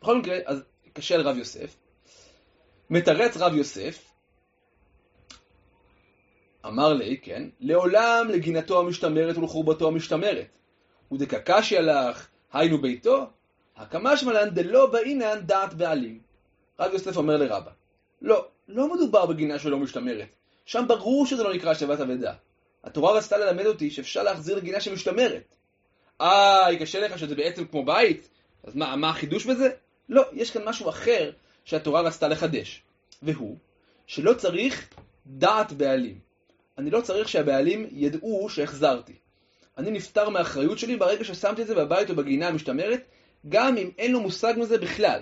בכל 0.01 0.19
מקרה, 0.19 0.37
אז 0.47 0.63
קשה 0.93 1.15
על 1.15 1.21
רב 1.21 1.37
יוסף. 1.37 1.77
מתרץ 2.91 3.37
רב 3.37 3.55
יוסף, 3.55 4.11
אמר 6.67 6.93
לי, 6.93 7.19
כן, 7.23 7.43
לעולם 7.61 8.27
לגינתו 8.29 8.81
המשתמרת 8.81 9.37
ולחורבתו 9.37 9.89
המשתמרת. 9.89 10.47
ודקקשי 11.13 11.79
הלך, 11.79 12.27
היינו 12.53 12.79
ביתו, 12.79 13.27
הקמה 13.77 14.17
שמלן 14.17 14.51
דלא 14.51 14.87
באינן 14.87 15.41
דעת 15.47 15.75
בעלים. 15.75 16.21
רב 16.81 16.93
יוסף 16.93 17.17
אומר 17.17 17.37
לרבא, 17.37 17.71
לא, 18.23 18.47
לא 18.69 18.95
מדובר 18.95 19.27
בגינה 19.27 19.59
שלא 19.59 19.79
משתמרת. 19.79 20.29
שם 20.65 20.85
ברור 20.89 21.27
שזה 21.27 21.43
לא 21.43 21.55
נקרא 21.55 21.71
השבת 21.71 22.01
אבדה. 22.01 22.35
התורה 22.85 23.13
רצתה 23.13 23.39
ללמד 23.39 23.67
אותי 23.67 23.91
שאפשר 23.91 24.23
להחזיר 24.23 24.57
לגינה 24.57 24.81
שמשתמרת. 24.81 25.57
אה, 26.21 26.69
קשה 26.81 27.01
לך 27.01 27.19
שזה 27.19 27.35
בעצם 27.35 27.65
כמו 27.65 27.85
בית? 27.85 28.29
אז 28.65 28.77
מה, 28.77 28.97
מה 28.97 29.11
החידוש 29.11 29.47
בזה? 29.47 29.71
לא, 30.09 30.23
יש 30.33 30.51
כאן 30.51 30.65
משהו 30.65 30.89
אחר 30.89 31.31
שהתורה 31.65 32.01
רצתה 32.01 32.29
לחדש. 32.29 32.83
והוא, 33.23 33.57
שלא 34.07 34.35
צריך 34.35 34.89
דעת 35.27 35.73
בעלים. 35.73 36.19
אני 36.79 36.91
לא 36.91 37.01
צריך 37.01 37.29
שהבעלים 37.29 37.87
ידעו 37.91 38.49
שהחזרתי. 38.49 39.15
אני 39.79 39.91
נפטר 39.91 40.29
מהאחריות 40.29 40.79
שלי 40.79 40.97
ברגע 40.97 41.25
ששמתי 41.25 41.63
את 41.63 41.67
זה 41.67 41.75
בבית 41.75 42.11
או 42.11 42.15
בגינה 42.17 42.49
המשתמרת, 42.49 43.03
גם 43.49 43.77
אם 43.77 43.91
אין 43.99 44.13
לו 44.13 44.21
מושג 44.21 44.55
מזה 44.57 44.79
בכלל. 44.79 45.21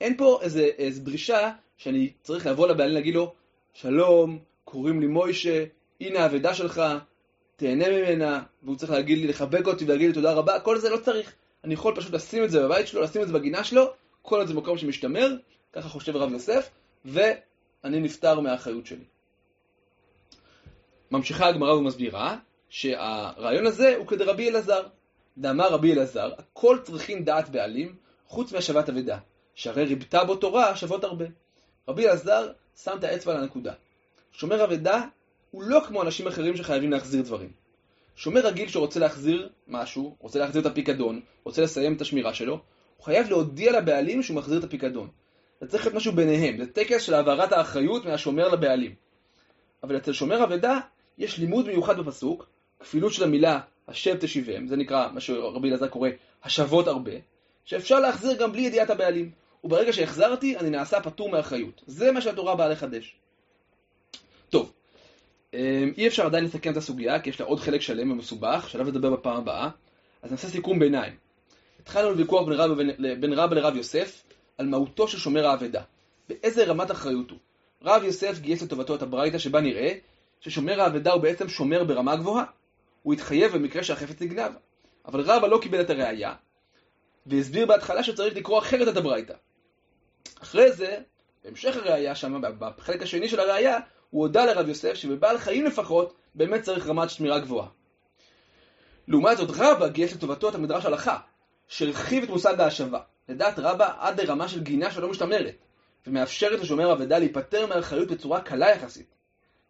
אין 0.00 0.16
פה 0.16 0.38
איזה, 0.42 0.70
איזה 0.78 1.00
דרישה 1.00 1.50
שאני 1.76 2.12
צריך 2.22 2.46
לבוא 2.46 2.68
לבעלים 2.68 2.92
ולהגיד 2.92 3.14
לו, 3.14 3.34
שלום, 3.72 4.38
קוראים 4.64 5.00
לי 5.00 5.06
מוישה, 5.06 5.64
הנה 6.00 6.20
האבדה 6.20 6.54
שלך, 6.54 6.82
תהנה 7.56 7.88
ממנה, 7.88 8.42
והוא 8.62 8.76
צריך 8.76 8.92
להגיד 8.92 9.18
לי, 9.18 9.26
לחבק 9.26 9.66
אותי 9.66 9.84
ולהגיד 9.84 10.08
לי 10.08 10.14
תודה 10.14 10.32
רבה, 10.32 10.60
כל 10.60 10.78
זה 10.78 10.90
לא 10.90 10.96
צריך. 10.96 11.34
אני 11.64 11.74
יכול 11.74 11.96
פשוט 11.96 12.12
לשים 12.12 12.44
את 12.44 12.50
זה 12.50 12.62
בבית 12.62 12.86
שלו, 12.86 13.02
לשים 13.02 13.22
את 13.22 13.26
זה 13.26 13.32
בגינה 13.32 13.64
שלו, 13.64 13.92
כל 14.22 14.46
זה 14.46 14.54
מקום 14.54 14.78
שמשתמר, 14.78 15.36
ככה 15.72 15.88
חושב 15.88 16.16
רב 16.16 16.32
יוסף, 16.32 16.70
ואני 17.04 18.00
נפטר 18.00 18.40
מהאחריות 18.40 18.86
שלי. 18.86 19.04
ממשיכה 21.10 21.46
הגמרא 21.46 21.72
ומסבירה 21.72 22.36
שהרעיון 22.68 23.66
הזה 23.66 23.96
הוא 23.96 24.06
כדרבי 24.06 24.48
אלעזר. 24.48 24.82
דאמר 25.38 25.68
רבי 25.72 25.92
אלעזר, 25.92 26.32
הכל 26.38 26.78
צריכים 26.82 27.24
דעת 27.24 27.48
בעלים, 27.48 27.96
חוץ 28.26 28.52
מהשבת 28.52 28.88
אבדה, 28.88 29.18
שהרי 29.54 29.84
ריבתה 29.84 30.24
בו 30.24 30.36
תורה 30.36 30.76
שוות 30.76 31.04
הרבה. 31.04 31.24
רבי 31.88 32.06
אלעזר 32.06 32.52
שם 32.82 32.96
את 32.98 33.04
האצבע 33.04 33.32
על 33.32 33.42
הנקודה. 33.42 33.72
שומר 34.32 34.64
אבדה 34.64 35.02
הוא 35.50 35.62
לא 35.62 35.80
כמו 35.86 36.02
אנשים 36.02 36.26
אחרים 36.26 36.56
שחייבים 36.56 36.90
להחזיר 36.90 37.22
דברים. 37.22 37.52
שומר 38.16 38.40
רגיל 38.40 38.68
שרוצה 38.68 39.00
להחזיר 39.00 39.48
משהו, 39.68 40.16
רוצה 40.18 40.38
להחזיר 40.38 40.60
את 40.60 40.66
הפיקדון, 40.66 41.20
רוצה 41.44 41.62
לסיים 41.62 41.96
את 41.96 42.00
השמירה 42.00 42.34
שלו, 42.34 42.52
הוא 42.96 43.04
חייב 43.04 43.28
להודיע 43.30 43.80
לבעלים 43.80 44.22
שהוא 44.22 44.36
מחזיר 44.36 44.58
את 44.58 44.64
הפיקדון. 44.64 45.08
זה 45.60 45.68
צריך 45.68 45.84
להיות 45.84 45.96
משהו 45.96 46.12
ביניהם, 46.12 46.58
זה 46.58 46.72
טקס 46.72 47.02
של 47.02 47.14
העברת 47.14 47.52
האחריות 47.52 48.04
מהשומר 48.04 48.48
לבעלים. 48.48 48.94
אבל 49.82 49.96
אצל 49.96 50.12
שומר 50.12 50.44
אבדה 50.44 50.78
יש 51.18 51.38
לימוד 51.38 51.66
מיוחד 51.66 51.98
בפסוק, 51.98 52.46
כפילות 52.80 53.12
של 53.12 53.24
המילה 53.24 53.60
השב 53.88 54.16
תשיבם, 54.20 54.66
זה 54.66 54.76
נקרא 54.76 55.08
מה 55.12 55.20
שרבי 55.20 55.68
אלעזר 55.68 55.88
קורא 55.88 56.08
השוות 56.44 56.86
הרבה, 56.86 57.12
שאפשר 57.64 58.00
להחזיר 58.00 58.32
גם 58.32 58.52
בלי 58.52 58.62
ידיעת 58.62 58.90
הבעלים. 58.90 59.30
וברגע 59.64 59.92
שהחזרתי, 59.92 60.56
אני 60.56 60.70
נעשה 60.70 61.00
פטור 61.00 61.28
מאחריות. 61.28 61.82
זה 61.86 62.12
מה 62.12 62.20
שהתורה 62.20 62.56
באה 62.56 62.68
לחדש. 62.68 63.16
טוב, 64.48 64.72
אמ, 65.54 65.92
אי 65.96 66.06
אפשר 66.06 66.26
עדיין 66.26 66.44
לסכם 66.44 66.72
את 66.72 66.76
הסוגיה, 66.76 67.20
כי 67.20 67.30
יש 67.30 67.40
לה 67.40 67.46
עוד 67.46 67.60
חלק 67.60 67.80
שלם 67.80 68.10
ומסובך, 68.10 68.68
שעליו 68.68 68.86
נדבר 68.86 69.10
בפעם 69.10 69.36
הבאה, 69.36 69.70
אז 70.22 70.30
נעשה 70.30 70.48
סיכום 70.48 70.78
ביניים. 70.78 71.12
התחלנו 71.80 72.10
לוויכוח 72.10 72.48
בין 72.48 73.20
בין 73.20 73.32
רב 73.32 73.52
לרב 73.52 73.76
יוסף 73.76 74.22
על 74.58 74.66
מהותו 74.66 75.08
של 75.08 75.18
שומר 75.18 75.46
האבדה, 75.46 75.82
באיזה 76.28 76.64
רמת 76.64 76.90
אחריות 76.90 77.30
הוא. 77.30 77.38
רב 77.82 78.02
יוסף 78.04 78.38
גייס 78.38 78.62
לטובתו 78.62 78.94
את 78.94 79.02
הברייתא 79.02 79.38
שבה 79.38 79.60
נראה 79.60 79.94
ששומר 80.40 80.80
האבדה 80.80 81.12
הוא 81.12 81.22
בעצם 81.22 81.48
שומר 81.48 81.84
ברמה 81.84 82.16
גבוהה. 82.16 82.44
הוא 83.08 83.14
התחייב 83.14 83.52
במקרה 83.52 83.84
שהחפץ 83.84 84.20
נגנב. 84.20 84.52
אבל 85.06 85.20
רבא 85.20 85.46
לא 85.46 85.58
קיבל 85.62 85.80
את 85.80 85.90
הראייה, 85.90 86.34
והסביר 87.26 87.66
בהתחלה 87.66 88.02
שצריך 88.02 88.36
לקרוא 88.36 88.58
אחרת 88.58 88.88
את 88.88 88.96
הברייתא. 88.96 89.34
אחרי 90.42 90.72
זה, 90.72 90.98
בהמשך 91.44 91.76
הראייה 91.76 92.14
שם, 92.14 92.40
בחלק 92.58 93.02
השני 93.02 93.28
של 93.28 93.40
הראייה, 93.40 93.78
הוא 94.10 94.22
הודה 94.22 94.44
לרב 94.44 94.68
יוסף 94.68 94.94
שבבעל 94.94 95.38
חיים 95.38 95.64
לפחות, 95.64 96.14
באמת 96.34 96.62
צריך 96.62 96.86
רמת 96.86 97.10
שמירה 97.10 97.38
גבוהה. 97.38 97.68
לעומת 99.08 99.36
זאת 99.36 99.50
רבא 99.56 99.88
גייס 99.88 100.12
לטובתו 100.12 100.48
את 100.48 100.54
המדרש 100.54 100.86
הלכה, 100.86 101.18
שהרחיב 101.68 102.22
את 102.22 102.28
מושג 102.28 102.60
ההשבה. 102.60 103.00
לדעת 103.28 103.58
רבא 103.58 103.92
עד 103.98 104.20
לרמה 104.20 104.48
של 104.48 104.62
גינה 104.62 104.90
שלא 104.90 105.08
משתמרת, 105.08 105.54
ומאפשרת 106.06 106.60
לשומר 106.60 106.92
אבדה 106.92 107.18
להיפטר 107.18 107.66
מאחריות 107.66 108.08
בצורה 108.08 108.40
קלה 108.40 108.70
יחסית. 108.70 109.14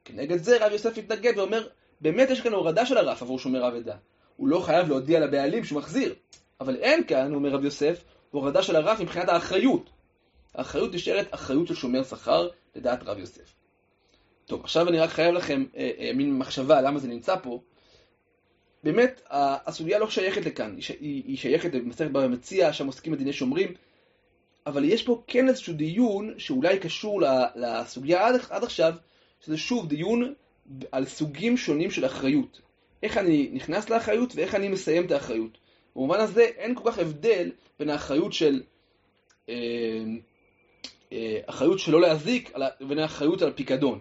כנגד 0.04 0.36
זה 0.36 0.66
רב 0.66 0.72
יוסף 0.72 0.98
התנגד 0.98 1.38
ואומר, 1.38 1.68
באמת 2.00 2.30
יש 2.30 2.40
כאן 2.40 2.52
הורדה 2.52 2.86
של 2.86 2.98
הרף 2.98 3.22
עבור 3.22 3.38
שומר 3.38 3.68
אבדה. 3.68 3.96
הוא 4.36 4.48
לא 4.48 4.60
חייב 4.60 4.88
להודיע 4.88 5.20
לבעלים 5.20 5.64
שהוא 5.64 5.78
מחזיר. 5.78 6.14
אבל 6.60 6.76
אין 6.76 7.04
כאן, 7.04 7.34
אומר 7.34 7.50
רב 7.50 7.64
יוסף, 7.64 8.04
הורדה 8.30 8.62
של 8.62 8.76
הרף 8.76 9.00
מבחינת 9.00 9.28
האחריות. 9.28 9.90
האחריות 10.54 10.94
נשארת 10.94 11.26
אחריות 11.30 11.66
של 11.66 11.74
שומר 11.74 12.04
שכר, 12.04 12.48
לדעת 12.76 13.02
רב 13.02 13.18
יוסף. 13.18 13.54
טוב, 14.46 14.60
עכשיו 14.64 14.88
אני 14.88 14.98
רק 14.98 15.10
חייב 15.10 15.34
לכם 15.34 15.64
אה, 15.76 15.90
אה, 15.98 16.10
מין 16.14 16.38
מחשבה 16.38 16.80
למה 16.80 16.98
זה 16.98 17.08
נמצא 17.08 17.36
פה. 17.42 17.60
באמת, 18.84 19.22
הסוגיה 19.30 19.98
לא 19.98 20.10
שייכת 20.10 20.46
לכאן, 20.46 20.76
היא, 20.76 20.96
היא, 21.00 21.22
היא 21.26 21.36
שייכת 21.36 21.74
למסכת 21.74 22.10
במציע, 22.10 22.72
שם 22.72 22.86
עוסקים 22.86 23.12
בדיני 23.12 23.32
שומרים, 23.32 23.74
אבל 24.66 24.84
יש 24.84 25.02
פה 25.02 25.22
כן 25.26 25.48
איזשהו 25.48 25.74
דיון 25.74 26.34
שאולי 26.38 26.78
קשור 26.78 27.22
לסוגיה 27.54 28.26
עד, 28.26 28.34
עד 28.50 28.64
עכשיו, 28.64 28.94
שזה 29.40 29.58
שוב 29.58 29.88
דיון 29.88 30.34
על 30.92 31.04
סוגים 31.04 31.56
שונים 31.56 31.90
של 31.90 32.06
אחריות. 32.06 32.60
איך 33.02 33.18
אני 33.18 33.50
נכנס 33.52 33.90
לאחריות 33.90 34.32
ואיך 34.34 34.54
אני 34.54 34.68
מסיים 34.68 35.06
את 35.06 35.10
האחריות. 35.10 35.58
במובן 35.96 36.20
הזה 36.20 36.42
אין 36.42 36.74
כל 36.74 36.90
כך 36.90 36.98
הבדל 36.98 37.50
בין 37.78 37.90
האחריות 37.90 38.32
של 38.32 38.62
אה, 39.48 39.54
אה, 41.12 41.40
אחריות 41.46 41.78
שלא 41.78 42.00
להזיק 42.00 42.52
לבין 42.80 42.98
האחריות 42.98 43.42
על 43.42 43.48
הפיקדון 43.48 44.00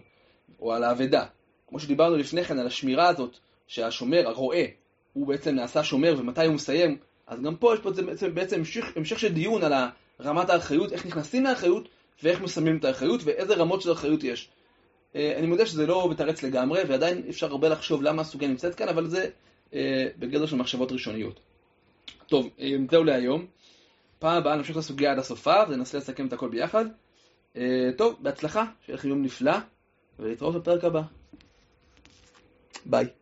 או 0.59 0.73
על 0.73 0.83
האבדה. 0.83 1.25
כמו 1.67 1.79
שדיברנו 1.79 2.17
לפני 2.17 2.43
כן 2.43 2.59
על 2.59 2.67
השמירה 2.67 3.07
הזאת 3.07 3.37
שהשומר, 3.67 4.27
הרועה, 4.27 4.63
הוא 5.13 5.27
בעצם 5.27 5.55
נעשה 5.55 5.83
שומר 5.83 6.15
ומתי 6.17 6.45
הוא 6.45 6.53
מסיים, 6.53 6.97
אז 7.27 7.41
גם 7.41 7.55
פה 7.55 7.73
יש 7.73 7.79
פה 7.79 7.91
בעצם, 7.91 8.35
בעצם 8.35 8.55
המשך, 8.55 8.85
המשך 8.95 9.19
של 9.19 9.33
דיון 9.33 9.63
על 9.63 9.73
רמת 10.21 10.49
האחריות, 10.49 10.93
איך 10.93 11.05
נכנסים 11.05 11.43
לאחריות 11.43 11.87
ואיך 12.23 12.41
מסיימים 12.41 12.77
את 12.77 12.85
האחריות 12.85 13.21
ואיזה 13.23 13.55
רמות 13.55 13.81
של 13.81 13.91
אחריות 13.91 14.23
יש. 14.23 14.49
אה, 15.15 15.37
אני 15.37 15.47
מודה 15.47 15.65
שזה 15.65 15.87
לא 15.87 16.09
מתרץ 16.09 16.43
לגמרי, 16.43 16.83
ועדיין 16.87 17.23
אפשר 17.29 17.47
הרבה 17.47 17.69
לחשוב 17.69 18.03
למה 18.03 18.21
הסוגיה 18.21 18.47
נמצאת 18.47 18.75
כאן, 18.75 18.87
אבל 18.87 19.07
זה 19.07 19.29
אה, 19.73 20.07
בגדר 20.19 20.45
של 20.45 20.55
מחשבות 20.55 20.91
ראשוניות. 20.91 21.39
טוב, 22.27 22.49
אה, 22.59 22.71
זהו 22.91 23.03
להיום. 23.03 23.45
פעם 24.19 24.37
הבאה 24.37 24.55
נמשיך 24.55 24.77
לסוגיה 24.77 25.11
עד 25.11 25.19
הסופה, 25.19 25.55
וננסה 25.69 25.97
לסכם 25.97 26.27
את 26.27 26.33
הכל 26.33 26.49
ביחד. 26.49 26.85
טוב, 27.97 28.15
בהצלחה, 28.19 28.65
שיהיה 28.85 28.97
לכם 28.97 29.09
יום 29.09 29.21
נפלא, 29.21 29.57
ולהתראות 30.19 30.55
בפרק 30.55 30.83
הבא. 30.83 31.01
ביי. 32.85 33.16